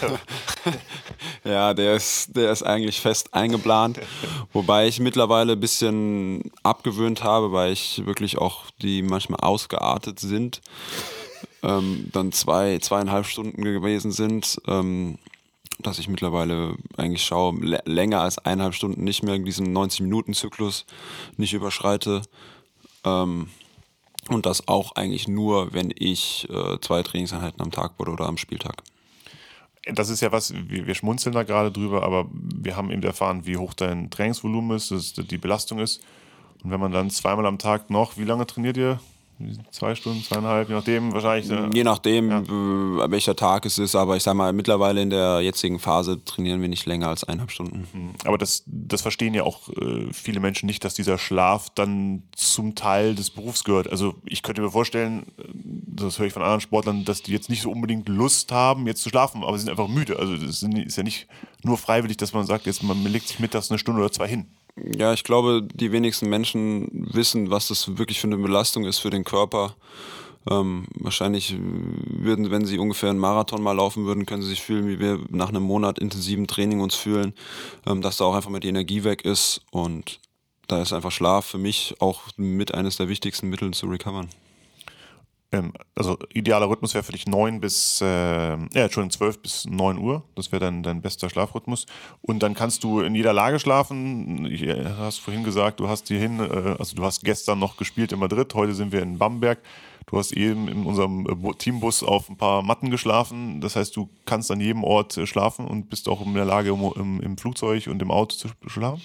[1.53, 3.99] ja, der ist, der ist eigentlich fest eingeplant.
[4.53, 10.61] Wobei ich mittlerweile ein bisschen abgewöhnt habe, weil ich wirklich auch die manchmal ausgeartet sind
[11.65, 15.19] ähm, dann zwei, zweieinhalb Stunden gewesen sind, ähm,
[15.81, 20.85] dass ich mittlerweile eigentlich schaue, länger als eineinhalb Stunden nicht mehr diesen 90-Minuten-Zyklus
[21.37, 22.23] nicht überschreite.
[23.05, 23.49] Ähm,
[24.29, 28.39] und das auch eigentlich nur, wenn ich äh, zwei Trainingseinheiten am Tag wurde oder am
[28.39, 28.83] Spieltag.
[29.87, 33.45] Das ist ja was, wir, wir schmunzeln da gerade drüber, aber wir haben eben erfahren,
[33.45, 36.03] wie hoch dein Trainingsvolumen ist, dass die Belastung ist.
[36.63, 38.99] Und wenn man dann zweimal am Tag noch, wie lange trainiert ihr?
[39.71, 41.51] Zwei Stunden, zweieinhalb, je nachdem wahrscheinlich.
[41.51, 42.41] Äh, je nachdem, ja.
[42.41, 46.61] Äh, welcher Tag es ist, aber ich sag mal, mittlerweile in der jetzigen Phase trainieren
[46.61, 47.87] wir nicht länger als eineinhalb Stunden.
[47.93, 48.11] Mhm.
[48.25, 52.75] Aber das, das verstehen ja auch äh, viele Menschen nicht, dass dieser Schlaf dann zum
[52.75, 53.91] Teil des Berufs gehört.
[53.91, 57.63] Also ich könnte mir vorstellen, das höre ich von anderen Sportlern, dass die jetzt nicht
[57.63, 60.19] so unbedingt Lust haben, jetzt zu schlafen, aber sie sind einfach müde.
[60.19, 61.27] Also das ist ja nicht
[61.63, 64.47] nur freiwillig, dass man sagt, jetzt man legt sich mittags eine Stunde oder zwei hin.
[64.77, 69.11] Ja, ich glaube, die wenigsten Menschen wissen, was das wirklich für eine Belastung ist für
[69.11, 69.77] den Körper.
[70.51, 74.89] Ähm, wahrscheinlich würden, wenn sie ungefähr einen Marathon mal laufen würden, können sie sich fühlen,
[74.89, 77.35] wie wir nach einem Monat intensiven Training uns fühlen,
[77.87, 80.21] ähm, dass da auch einfach mal die Energie weg ist und
[80.67, 84.29] da ist einfach Schlaf für mich auch mit eines der wichtigsten Mittel zu recovern.
[85.55, 89.99] Ähm, also idealer Rhythmus wäre für dich 9 bis, äh, ja, Entschuldigung, 12 bis 9
[89.99, 90.25] Uhr.
[90.35, 91.87] Das wäre dann dein bester Schlafrhythmus.
[92.23, 94.45] Und dann kannst du in jeder Lage schlafen.
[94.45, 98.13] Du äh, hast vorhin gesagt, du hast hierhin, äh, also du hast gestern noch gespielt
[98.13, 99.59] in Madrid, heute sind wir in Bamberg.
[100.07, 103.61] Du hast eben in unserem äh, Teambus auf ein paar Matten geschlafen.
[103.61, 106.71] Das heißt, du kannst an jedem Ort äh, schlafen und bist auch in der Lage,
[106.71, 109.03] im, im, im Flugzeug und im Auto zu schlafen?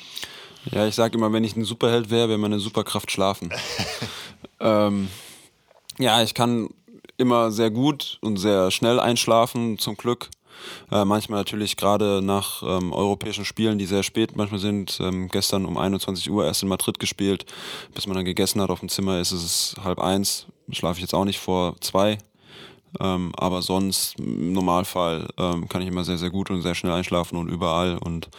[0.72, 3.50] Ja, ich sage immer, wenn ich ein Superheld wäre, wäre meine Superkraft schlafen.
[4.60, 5.08] ähm,
[6.00, 6.70] ja, ich kann
[7.18, 10.30] immer sehr gut und sehr schnell einschlafen, zum Glück.
[10.92, 15.00] Äh, manchmal natürlich gerade nach ähm, europäischen Spielen, die sehr spät manchmal sind.
[15.02, 17.46] Ähm, gestern um 21 Uhr erst in Madrid gespielt.
[17.94, 20.48] Bis man dann gegessen hat auf dem Zimmer ist es halb eins.
[20.72, 22.18] Schlafe ich jetzt auch nicht vor zwei.
[23.00, 26.94] Ähm, aber sonst im Normalfall ähm, kann ich immer sehr, sehr gut und sehr schnell
[26.94, 27.98] einschlafen und überall.
[27.98, 28.30] Und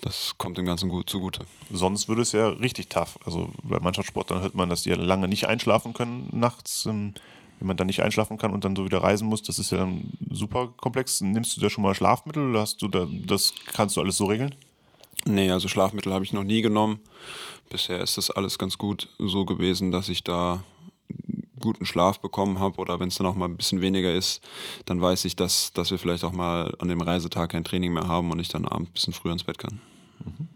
[0.00, 1.46] das kommt dem Ganzen gut zugute.
[1.72, 3.18] Sonst würde es ja richtig tough.
[3.24, 6.86] Also bei Mannschaftssportlern hört man, dass die lange nicht einschlafen können nachts.
[6.86, 7.14] Ähm,
[7.60, 9.78] wenn man dann nicht einschlafen kann und dann so wieder reisen muss, das ist ja
[9.78, 11.20] dann super komplex.
[11.20, 14.26] Nimmst du da schon mal Schlafmittel oder hast du da, das kannst du alles so
[14.26, 14.54] regeln?
[15.24, 17.00] Nee, also Schlafmittel habe ich noch nie genommen.
[17.70, 20.62] Bisher ist das alles ganz gut so gewesen, dass ich da
[21.64, 24.40] guten Schlaf bekommen habe oder wenn es dann auch mal ein bisschen weniger ist,
[24.84, 28.06] dann weiß ich, dass, dass wir vielleicht auch mal an dem Reisetag kein Training mehr
[28.06, 29.80] haben und ich dann abends ein bisschen früher ins Bett kann.
[30.24, 30.48] Mhm.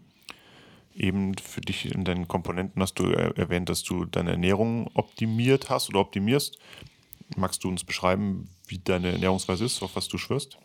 [0.95, 5.89] Eben für dich in deinen Komponenten hast du erwähnt, dass du deine Ernährung optimiert hast
[5.89, 6.57] oder optimierst.
[7.37, 10.57] Magst du uns beschreiben, wie deine Ernährungsweise ist, auf was du schwörst?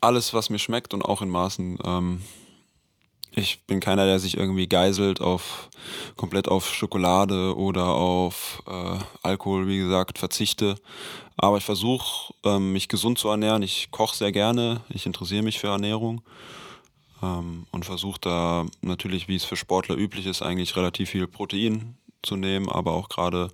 [0.00, 1.78] Alles, was mir schmeckt und auch in Maßen.
[1.84, 2.22] Ähm,
[3.36, 5.68] Ich bin keiner, der sich irgendwie geiselt auf
[6.16, 10.76] komplett auf Schokolade oder auf äh, Alkohol, wie gesagt, verzichte.
[11.36, 13.62] Aber ich versuche, ähm, mich gesund zu ernähren.
[13.62, 16.22] Ich koche sehr gerne, ich interessiere mich für Ernährung
[17.22, 21.96] ähm, und versuche da natürlich, wie es für Sportler üblich ist, eigentlich relativ viel Protein
[22.22, 23.48] zu nehmen, aber auch gerade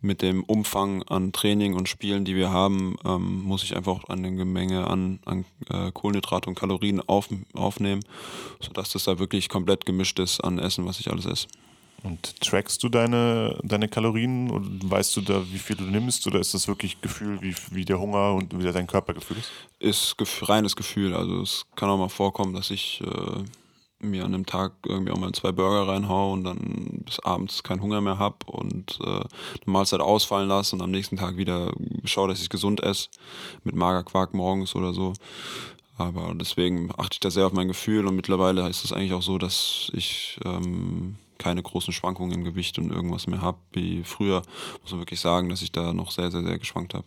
[0.00, 4.30] mit dem Umfang an Training und Spielen, die wir haben, ähm, muss ich einfach eine
[4.30, 8.02] Menge an, an äh, Kohlenhydrate und Kalorien auf, aufnehmen,
[8.60, 11.46] sodass das da wirklich komplett gemischt ist an Essen, was ich alles esse.
[12.02, 16.40] Und trackst du deine, deine Kalorien und weißt du da, wie viel du nimmst oder
[16.40, 19.50] ist das wirklich Gefühl, wie, wie der Hunger und wie dein Körpergefühl ist?
[19.80, 20.16] Ist
[20.48, 21.14] reines Gefühl.
[21.14, 23.44] Also es kann auch mal vorkommen, dass ich äh,
[24.00, 27.82] mir an einem Tag irgendwie auch mal zwei Burger reinhau und dann bis abends keinen
[27.82, 29.26] Hunger mehr habe und äh, eine
[29.66, 31.72] Mahlzeit ausfallen lasse und am nächsten Tag wieder
[32.04, 33.08] schaue, dass ich gesund esse,
[33.64, 35.12] mit Magerquark morgens oder so.
[35.96, 39.22] Aber deswegen achte ich da sehr auf mein Gefühl und mittlerweile ist es eigentlich auch
[39.22, 44.42] so, dass ich ähm, keine großen Schwankungen im Gewicht und irgendwas mehr habe wie früher.
[44.82, 47.04] Muss man wirklich sagen, dass ich da noch sehr, sehr, sehr geschwankt habe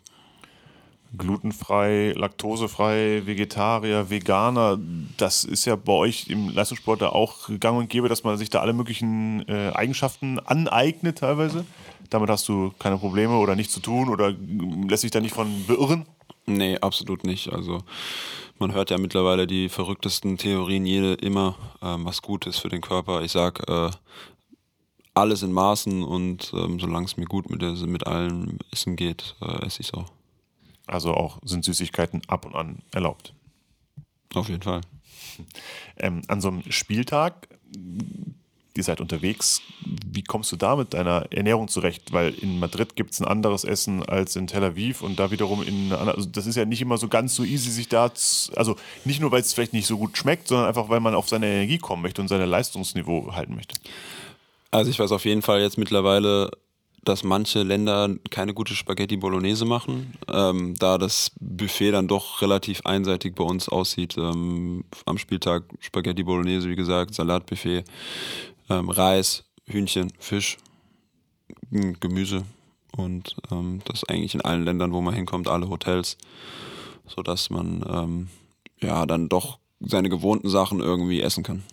[1.17, 4.79] glutenfrei, laktosefrei, Vegetarier, Veganer,
[5.17, 8.49] das ist ja bei euch im Leistungssport da auch gang und gäbe, dass man sich
[8.49, 11.65] da alle möglichen äh, Eigenschaften aneignet teilweise.
[12.09, 14.33] Damit hast du keine Probleme oder nichts zu tun oder
[14.87, 16.05] lässt sich da nicht von beirren?
[16.45, 17.53] Nee, absolut nicht.
[17.53, 17.83] Also
[18.59, 22.81] man hört ja mittlerweile die verrücktesten Theorien, jede immer, ähm, was gut ist für den
[22.81, 23.21] Körper.
[23.21, 23.89] Ich sag, äh,
[25.13, 29.65] alles in Maßen und ähm, solange es mir gut mit, mit allem Essen geht, äh,
[29.65, 30.09] esse ich es auch.
[30.87, 33.33] Also auch sind Süßigkeiten ab und an erlaubt.
[34.33, 34.81] Auf jeden Fall.
[35.97, 37.47] Ähm, an so einem Spieltag,
[38.75, 39.61] ihr seid unterwegs,
[40.05, 42.11] wie kommst du da mit deiner Ernährung zurecht?
[42.11, 45.63] Weil in Madrid gibt es ein anderes Essen als in Tel Aviv und da wiederum
[45.63, 48.75] in also das ist ja nicht immer so ganz so easy, sich da, zu, also
[49.05, 51.47] nicht nur, weil es vielleicht nicht so gut schmeckt, sondern einfach, weil man auf seine
[51.47, 53.75] Energie kommen möchte und sein Leistungsniveau halten möchte.
[54.71, 56.51] Also ich weiß auf jeden Fall jetzt mittlerweile,
[57.05, 62.81] dass manche Länder keine gute Spaghetti Bolognese machen, ähm, da das Buffet dann doch relativ
[62.85, 64.17] einseitig bei uns aussieht.
[64.17, 67.83] Ähm, am Spieltag Spaghetti Bolognese, wie gesagt, Salatbuffet,
[68.69, 70.57] ähm, Reis, Hühnchen, Fisch,
[71.71, 72.43] Gemüse
[72.95, 76.17] und ähm, das eigentlich in allen Ländern, wo man hinkommt, alle Hotels,
[77.07, 78.27] sodass man ähm,
[78.79, 81.63] ja dann doch seine gewohnten Sachen irgendwie essen kann.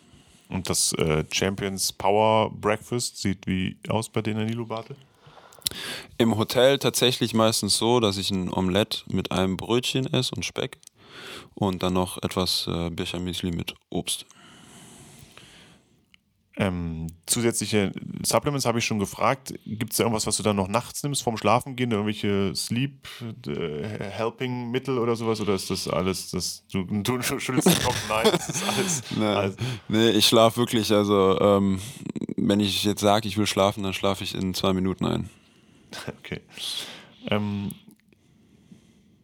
[0.48, 4.96] Und das äh, Champions Power Breakfast sieht wie aus bei denen in Nilobate?
[6.18, 10.78] Im Hotel tatsächlich meistens so, dass ich ein Omelett mit einem Brötchen esse und Speck
[11.54, 14.26] und dann noch etwas äh, Birchermüsli mit Obst.
[16.56, 19.54] Ähm, zusätzliche Supplements habe ich schon gefragt.
[19.64, 21.90] Gibt es da irgendwas, was du dann noch nachts nimmst vorm Schlafengehen?
[21.90, 25.40] Irgendwelche Sleep-Helping-Mittel äh, oder sowas?
[25.40, 27.96] Oder ist das alles, das, du, du schüttelst den Kopf?
[28.10, 29.02] Nein, das ist alles.
[29.16, 29.56] nee, alles.
[29.88, 30.92] nee ich schlafe wirklich.
[30.92, 31.80] Also, ähm,
[32.36, 35.30] wenn ich jetzt sage, ich will schlafen, dann schlafe ich in zwei Minuten ein.
[36.20, 36.40] Okay.
[37.28, 37.72] Ähm,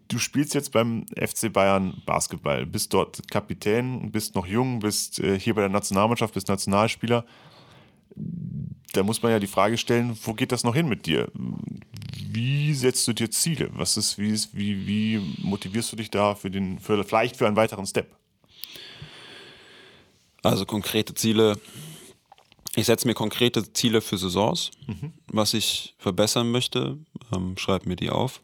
[0.08, 5.38] du spielst jetzt beim FC Bayern Basketball, bist dort Kapitän, bist noch jung, bist äh,
[5.38, 7.24] hier bei der Nationalmannschaft, bist Nationalspieler.
[8.92, 11.30] Da muss man ja die Frage stellen, wo geht das noch hin mit dir?
[12.30, 13.70] Wie setzt du dir Ziele?
[13.72, 17.46] Was ist, wie, ist, wie, wie motivierst du dich da für den, für, vielleicht für
[17.46, 18.14] einen weiteren Step?
[20.42, 21.58] Also konkrete Ziele
[22.76, 25.12] ich setze mir konkrete Ziele für Saisons, mhm.
[25.28, 26.98] was ich verbessern möchte,
[27.34, 28.40] ähm, schreibe mir die auf.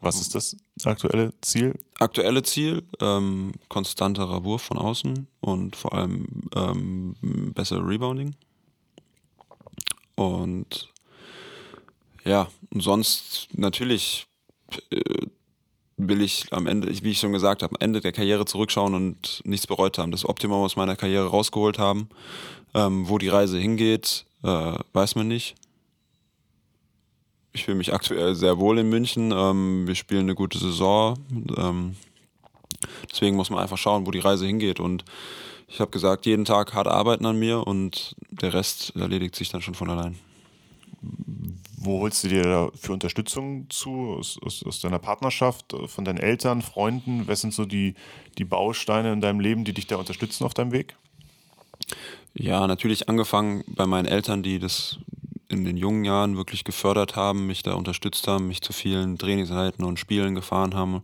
[0.00, 1.78] Was ist das aktuelle Ziel?
[1.98, 7.16] Aktuelle Ziel, ähm, konstanterer Wurf von außen und vor allem ähm,
[7.54, 8.34] besser Rebounding.
[10.14, 10.88] Und
[12.24, 14.26] ja, und sonst natürlich
[14.90, 15.26] äh,
[16.08, 19.42] will ich am Ende, wie ich schon gesagt habe, am Ende der Karriere zurückschauen und
[19.44, 20.12] nichts bereut haben.
[20.12, 22.08] Das Optimum aus meiner Karriere rausgeholt haben.
[22.74, 25.56] Ähm, wo die Reise hingeht, äh, weiß man nicht.
[27.52, 29.32] Ich fühle mich aktuell sehr wohl in München.
[29.32, 31.18] Ähm, wir spielen eine gute Saison.
[31.56, 31.96] Ähm,
[33.10, 34.78] deswegen muss man einfach schauen, wo die Reise hingeht.
[34.78, 35.04] Und
[35.66, 39.62] ich habe gesagt, jeden Tag hart arbeiten an mir und der Rest erledigt sich dann
[39.62, 40.16] schon von allein.
[41.76, 44.16] Wo holst du dir dafür Unterstützung zu?
[44.18, 47.26] Aus, aus, aus, deiner Partnerschaft, von deinen Eltern, Freunden?
[47.26, 47.94] Was sind so die,
[48.36, 50.94] die Bausteine in deinem Leben, die dich da unterstützen auf deinem Weg?
[52.34, 54.98] Ja, natürlich angefangen bei meinen Eltern, die das
[55.48, 59.84] in den jungen Jahren wirklich gefördert haben, mich da unterstützt haben, mich zu vielen Trainingseinheiten
[59.84, 61.02] und Spielen gefahren haben.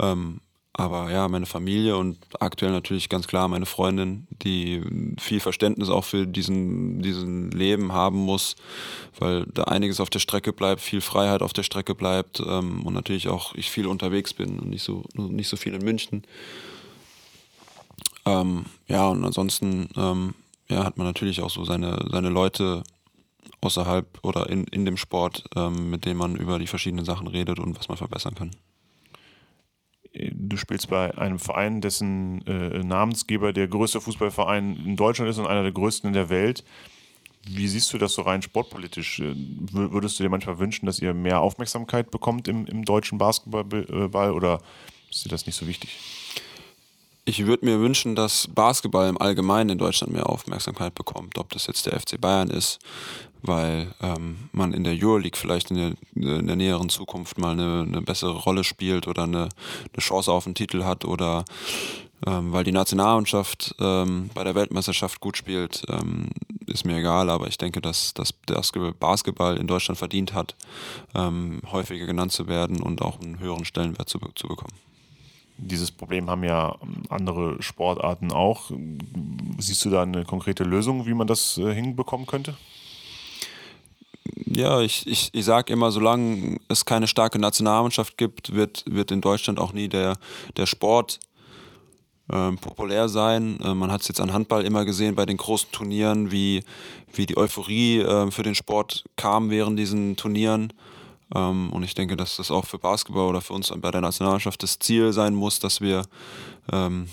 [0.00, 0.40] Ähm,
[0.72, 4.80] aber ja, meine Familie und aktuell natürlich ganz klar meine Freundin, die
[5.18, 8.54] viel Verständnis auch für diesen, diesen Leben haben muss,
[9.18, 12.94] weil da einiges auf der Strecke bleibt, viel Freiheit auf der Strecke bleibt ähm, und
[12.94, 16.22] natürlich auch ich viel unterwegs bin und nicht so, nicht so viel in München.
[18.26, 20.34] Ähm, ja, und ansonsten ähm,
[20.68, 22.82] ja, hat man natürlich auch so seine, seine Leute
[23.60, 27.58] außerhalb oder in, in dem Sport, ähm, mit denen man über die verschiedenen Sachen redet
[27.58, 28.50] und was man verbessern kann.
[30.12, 35.46] Du spielst bei einem Verein, dessen äh, Namensgeber der größte Fußballverein in Deutschland ist und
[35.46, 36.64] einer der größten in der Welt.
[37.46, 39.20] Wie siehst du das so rein sportpolitisch?
[39.20, 44.32] Äh, würdest du dir manchmal wünschen, dass ihr mehr Aufmerksamkeit bekommt im, im deutschen Basketball
[44.32, 44.60] oder
[45.10, 45.96] ist dir das nicht so wichtig?
[47.30, 51.68] Ich würde mir wünschen, dass Basketball im Allgemeinen in Deutschland mehr Aufmerksamkeit bekommt, ob das
[51.68, 52.80] jetzt der FC Bayern ist,
[53.40, 57.86] weil ähm, man in der Euroleague vielleicht in der, in der näheren Zukunft mal eine,
[57.86, 61.44] eine, bessere Rolle spielt oder eine, eine Chance auf einen Titel hat oder
[62.26, 66.30] ähm, weil die Nationalmannschaft ähm, bei der Weltmeisterschaft gut spielt, ähm,
[66.66, 68.32] ist mir egal, aber ich denke, dass, dass
[68.98, 70.56] Basketball in Deutschland verdient hat,
[71.14, 74.89] ähm, häufiger genannt zu werden und auch einen höheren Stellenwert zu, zu bekommen.
[75.62, 76.76] Dieses Problem haben ja
[77.08, 78.70] andere Sportarten auch.
[79.58, 82.56] Siehst du da eine konkrete Lösung, wie man das äh, hinbekommen könnte?
[84.46, 89.20] Ja, ich, ich, ich sage immer, solange es keine starke Nationalmannschaft gibt, wird, wird in
[89.20, 90.16] Deutschland auch nie der,
[90.56, 91.20] der Sport
[92.28, 93.58] äh, populär sein.
[93.62, 96.62] Äh, man hat es jetzt an Handball immer gesehen bei den großen Turnieren, wie,
[97.12, 100.72] wie die Euphorie äh, für den Sport kam während diesen Turnieren.
[101.34, 104.62] Ähm, und ich denke, dass das auch für Basketball oder für uns bei der Nationalmannschaft
[104.62, 106.02] das Ziel sein muss, dass wir
[106.72, 107.08] ähm,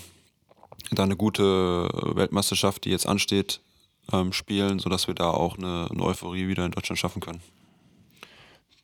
[0.90, 3.60] da eine gute Weltmeisterschaft, die jetzt ansteht,
[4.12, 7.40] ähm, spielen, sodass wir da auch eine, eine, Euphorie wieder in Deutschland schaffen können.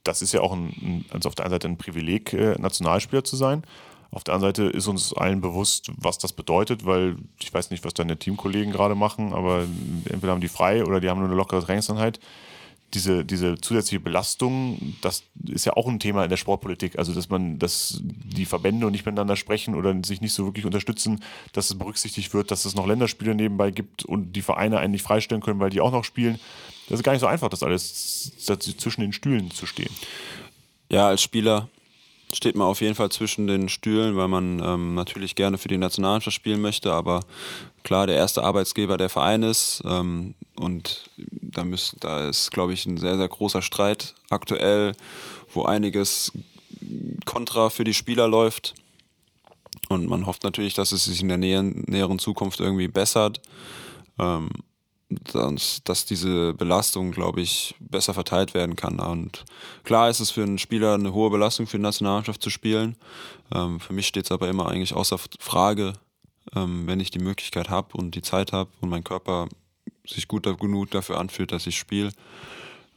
[0.02, 3.36] Das ist ja auch ein, also auf der einen Seite ein Privileg, äh, Nationalspieler zu
[3.36, 3.62] sein.
[4.10, 7.84] Auf der anderen Seite ist uns allen bewusst, was das bedeutet, weil ich weiß nicht,
[7.84, 9.66] was deine Teamkollegen gerade machen, aber
[10.04, 12.20] entweder haben die frei oder die haben nur eine lockere Trainingseinheit
[12.94, 16.98] diese, diese zusätzliche Belastung, das ist ja auch ein Thema in der Sportpolitik.
[16.98, 21.22] Also, dass man, dass die Verbände nicht miteinander sprechen oder sich nicht so wirklich unterstützen,
[21.52, 25.02] dass es berücksichtigt wird, dass es noch Länderspiele nebenbei gibt und die Vereine einen nicht
[25.02, 26.38] freistellen können, weil die auch noch spielen.
[26.88, 29.90] Das ist gar nicht so einfach, das alles zwischen den Stühlen zu stehen.
[30.90, 31.68] Ja, als Spieler
[32.34, 35.78] steht man auf jeden Fall zwischen den Stühlen, weil man ähm, natürlich gerne für die
[35.78, 37.20] Nationalmannschaft spielen möchte, aber
[37.82, 42.86] klar, der erste Arbeitsgeber der Verein ist ähm, und da, müssen, da ist, glaube ich,
[42.86, 44.92] ein sehr, sehr großer Streit aktuell,
[45.52, 46.32] wo einiges
[47.24, 48.74] kontra für die Spieler läuft.
[49.88, 53.40] Und man hofft natürlich, dass es sich in der näheren, näheren Zukunft irgendwie bessert.
[54.18, 54.48] Ähm,
[55.32, 59.00] dass, dass diese Belastung, glaube ich, besser verteilt werden kann.
[59.00, 59.44] Und
[59.82, 62.96] klar ist es für einen Spieler eine hohe Belastung für die Nationalmannschaft zu spielen.
[63.52, 65.94] Ähm, für mich steht es aber immer eigentlich außer Frage,
[66.54, 69.48] ähm, wenn ich die Möglichkeit habe und die Zeit habe und mein Körper
[70.06, 72.10] sich gut genug dafür anfühlt, dass ich spiele.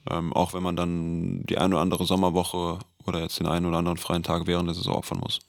[0.10, 3.78] Ähm, auch wenn man dann die eine oder andere Sommerwoche oder jetzt den einen oder
[3.78, 5.40] anderen freien Tag während der Saison opfern muss.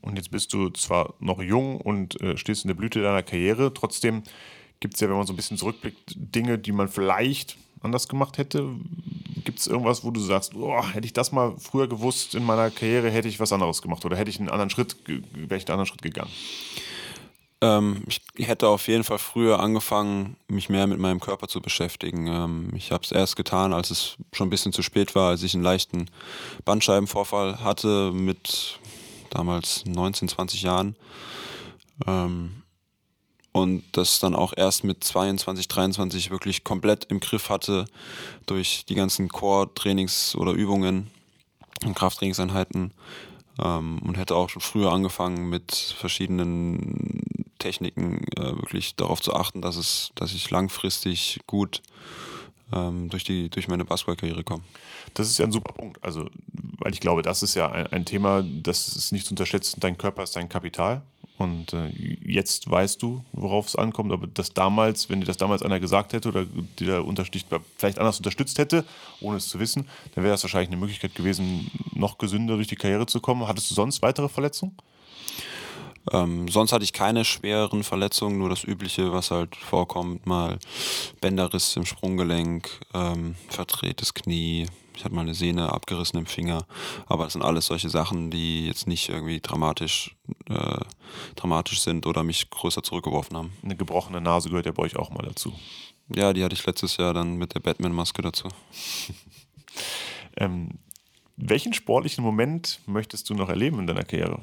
[0.00, 3.74] Und jetzt bist du zwar noch jung und äh, stehst in der Blüte deiner Karriere,
[3.74, 4.22] trotzdem
[4.80, 8.38] gibt es ja, wenn man so ein bisschen zurückblickt, Dinge, die man vielleicht anders gemacht
[8.38, 8.68] hätte?
[9.44, 12.70] Gibt es irgendwas, wo du sagst, oh, hätte ich das mal früher gewusst in meiner
[12.70, 15.72] Karriere, hätte ich was anderes gemacht oder hätte ich einen anderen Schritt, wäre ich einen
[15.72, 16.30] anderen Schritt gegangen?
[17.60, 22.26] Ähm, ich hätte auf jeden Fall früher angefangen, mich mehr mit meinem Körper zu beschäftigen.
[22.28, 25.42] Ähm, ich habe es erst getan, als es schon ein bisschen zu spät war, als
[25.42, 26.08] ich einen leichten
[26.64, 28.78] Bandscheibenvorfall hatte mit
[29.30, 30.94] damals 19, 20 Jahren.
[32.06, 32.62] Ähm,
[33.52, 37.86] und das dann auch erst mit 22, 23 wirklich komplett im Griff hatte
[38.46, 41.10] durch die ganzen Core-Trainings oder Übungen
[41.84, 42.92] und Krafttrainingseinheiten
[43.58, 49.62] ähm, und hätte auch schon früher angefangen mit verschiedenen Techniken äh, wirklich darauf zu achten,
[49.62, 51.82] dass es, dass ich langfristig gut
[52.72, 54.62] ähm, durch die durch meine Basketballkarriere komme.
[55.14, 56.02] Das ist ja ein super Punkt.
[56.02, 56.28] Also,
[56.78, 59.80] weil ich glaube, das ist ja ein, ein Thema, das ist nicht zu unterschätzen.
[59.80, 61.02] Dein Körper ist dein Kapital.
[61.38, 61.90] Und äh,
[62.26, 66.12] jetzt weißt du, worauf es ankommt, aber das damals, wenn dir das damals einer gesagt
[66.12, 66.44] hätte oder
[66.80, 67.46] dir unterstützt,
[67.76, 68.84] vielleicht anders unterstützt hätte,
[69.20, 72.74] ohne es zu wissen, dann wäre das wahrscheinlich eine Möglichkeit gewesen, noch gesünder durch die
[72.74, 73.46] Karriere zu kommen.
[73.46, 74.76] Hattest du sonst weitere Verletzungen?
[76.12, 80.58] Ähm, sonst hatte ich keine schweren Verletzungen, nur das Übliche, was halt vorkommt, mal
[81.20, 84.66] Bänderriss im Sprunggelenk, ähm, verdrehtes Knie,
[84.98, 86.66] ich hatte mal eine Sehne abgerissen im Finger,
[87.06, 90.16] aber das sind alles solche Sachen, die jetzt nicht irgendwie dramatisch,
[90.48, 90.80] äh,
[91.36, 93.52] dramatisch sind oder mich größer zurückgeworfen haben.
[93.62, 95.52] Eine gebrochene Nase gehört ja bei euch auch mal dazu.
[96.12, 98.48] Ja, die hatte ich letztes Jahr dann mit der Batman-Maske dazu.
[100.36, 100.70] ähm,
[101.36, 104.40] welchen sportlichen Moment möchtest du noch erleben in deiner Karriere?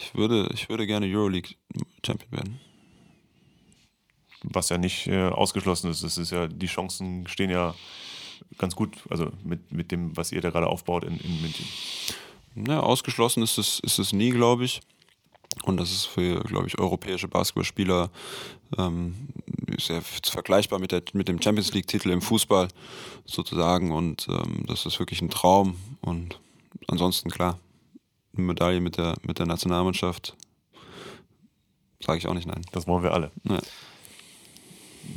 [0.00, 2.60] Ich würde, ich würde gerne Euroleague-Champion werden
[4.42, 6.02] was ja nicht äh, ausgeschlossen ist.
[6.02, 7.74] Es ist ja, die Chancen stehen ja
[8.58, 11.66] ganz gut, also mit, mit dem, was ihr da gerade aufbaut in, in München.
[12.66, 14.80] Ja, ausgeschlossen ist es, ist es nie, glaube ich.
[15.64, 18.10] Und das ist für, glaube ich, europäische Basketballspieler
[18.78, 19.28] ähm,
[19.78, 22.68] sehr vergleichbar mit, der, mit dem Champions League-Titel im Fußball
[23.24, 23.90] sozusagen.
[23.90, 25.76] Und ähm, das ist wirklich ein Traum.
[26.00, 26.38] Und
[26.86, 27.58] ansonsten, klar,
[28.40, 30.36] eine Medaille mit der, mit der Nationalmannschaft,
[32.00, 32.64] sage ich auch nicht nein.
[32.72, 33.30] Das wollen wir alle.
[33.44, 33.60] Ja.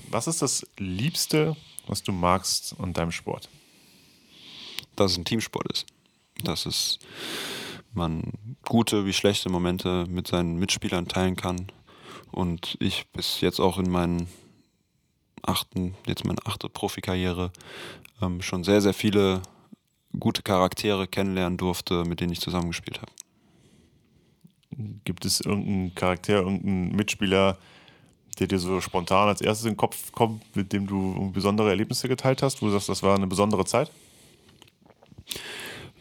[0.10, 1.56] Was ist das Liebste,
[1.88, 3.50] was du magst an deinem Sport?
[4.96, 5.86] Dass es ein Teamsport ist.
[6.44, 7.00] Dass es
[7.94, 8.32] man
[8.66, 11.72] gute wie schlechte Momente mit seinen Mitspielern teilen kann.
[12.32, 14.28] Und ich bis jetzt auch in meinen
[15.44, 17.52] achten, jetzt meine achte Profikarriere,
[18.22, 19.42] ähm, schon sehr, sehr viele
[20.20, 23.12] gute Charaktere kennenlernen durfte, mit denen ich zusammengespielt habe.
[25.04, 27.58] Gibt es irgendeinen Charakter, irgendeinen Mitspieler,
[28.40, 32.08] der dir so spontan als erstes in den Kopf kommt, mit dem du besondere Erlebnisse
[32.08, 33.92] geteilt hast, wo du sagst, das war eine besondere Zeit?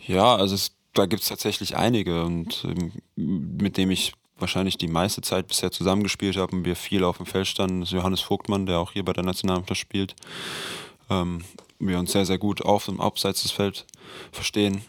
[0.07, 4.89] Ja, also es, da gibt es tatsächlich einige und ähm, mit dem ich wahrscheinlich die
[4.89, 8.21] meiste Zeit bisher zusammengespielt habe und wir viel auf dem Feld standen, das ist Johannes
[8.21, 10.17] Vogtmann, der auch hier bei der Nationalmannschaft spielt.
[11.11, 11.45] Ähm,
[11.79, 13.87] wir uns sehr, sehr gut auf und abseits des Felds
[14.33, 14.83] verstehen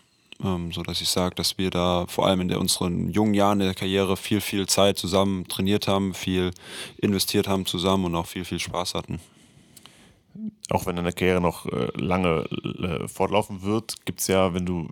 [0.44, 3.60] ähm, so dass ich sage, dass wir da vor allem in der, unseren jungen Jahren
[3.60, 6.52] der Karriere viel, viel Zeit zusammen trainiert haben, viel
[6.98, 9.20] investiert haben zusammen und auch viel, viel Spaß hatten.
[10.70, 12.46] Auch wenn deine Karriere noch äh, lange
[12.82, 14.90] äh, fortlaufen wird, gibt es ja, wenn du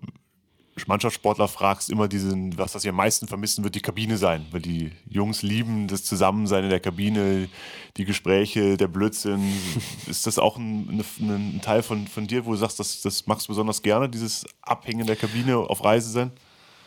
[0.87, 4.45] Mannschaftssportler fragst, immer diesen, was das sie am meisten vermissen, wird die Kabine sein.
[4.51, 7.49] Weil die Jungs lieben das Zusammensein in der Kabine,
[7.97, 9.41] die Gespräche, der Blödsinn.
[10.07, 13.27] Ist das auch ein, ein, ein, Teil von, von dir, wo du sagst, das, das
[13.27, 16.31] magst du besonders gerne, dieses Abhängen in der Kabine, auf Reise sein?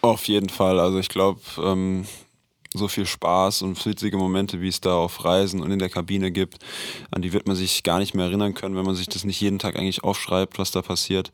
[0.02, 0.78] Auf jeden Fall.
[0.80, 2.06] Also ich glaube, ähm,
[2.74, 6.32] so viel Spaß und witzige Momente, wie es da auf Reisen und in der Kabine
[6.32, 6.58] gibt,
[7.10, 9.40] an die wird man sich gar nicht mehr erinnern können, wenn man sich das nicht
[9.40, 11.32] jeden Tag eigentlich aufschreibt, was da passiert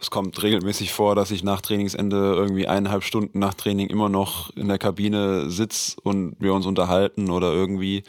[0.00, 4.54] es kommt regelmäßig vor, dass ich nach Trainingsende irgendwie eineinhalb Stunden nach Training immer noch
[4.56, 8.04] in der Kabine sitze und wir uns unterhalten oder irgendwie,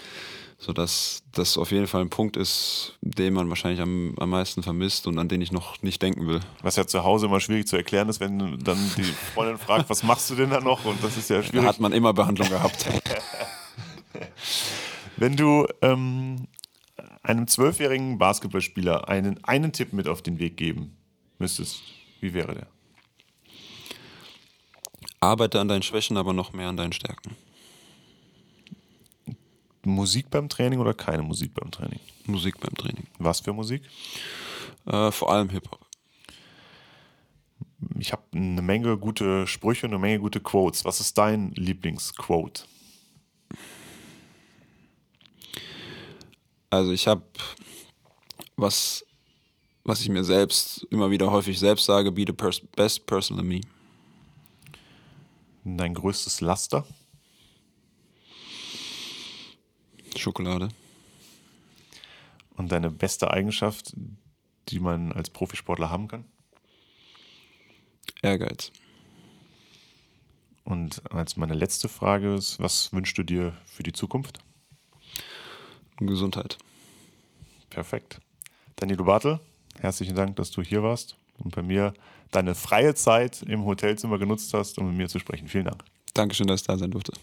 [0.59, 5.07] sodass das auf jeden Fall ein Punkt ist, den man wahrscheinlich am, am meisten vermisst
[5.07, 6.41] und an den ich noch nicht denken will.
[6.61, 10.03] Was ja zu Hause immer schwierig zu erklären ist, wenn dann die Freundin fragt, was
[10.03, 10.85] machst du denn da noch?
[10.85, 11.65] Und das ist ja schwierig.
[11.65, 12.85] Da hat man immer Behandlung gehabt.
[15.17, 16.47] wenn du ähm,
[17.23, 20.98] einem zwölfjährigen Basketballspieler einen, einen Tipp mit auf den Weg geben
[21.39, 21.81] müsstest,
[22.19, 22.67] wie wäre der?
[25.19, 27.35] Arbeite an deinen Schwächen, aber noch mehr an deinen Stärken.
[29.83, 31.99] Musik beim Training oder keine Musik beim Training?
[32.25, 33.07] Musik beim Training.
[33.17, 33.83] Was für Musik?
[34.85, 35.85] Äh, vor allem Hip-Hop.
[37.97, 40.85] Ich habe eine Menge gute Sprüche und eine Menge gute Quotes.
[40.85, 42.63] Was ist dein Lieblingsquote?
[46.69, 47.23] Also ich habe
[48.55, 49.05] was
[49.89, 53.47] was ich mir selbst immer wieder häufig selbst sage, be the pers best person in
[53.47, 53.61] me.
[55.63, 56.85] Dein größtes Laster?
[60.15, 60.69] Schokolade.
[62.55, 63.95] Und deine beste Eigenschaft,
[64.67, 66.25] die man als Profisportler haben kann?
[68.21, 68.71] Ehrgeiz.
[70.65, 74.37] Und als meine letzte Frage ist, was wünschst du dir für die Zukunft?
[75.97, 76.59] Gesundheit.
[77.71, 78.19] Perfekt.
[78.75, 79.39] Danilo Bartel,
[79.79, 81.93] herzlichen Dank, dass du hier warst und bei mir
[82.31, 85.47] deine freie Zeit im Hotelzimmer genutzt hast, um mit mir zu sprechen.
[85.47, 85.83] Vielen Dank.
[86.13, 87.13] Dankeschön, dass ich da sein durfte.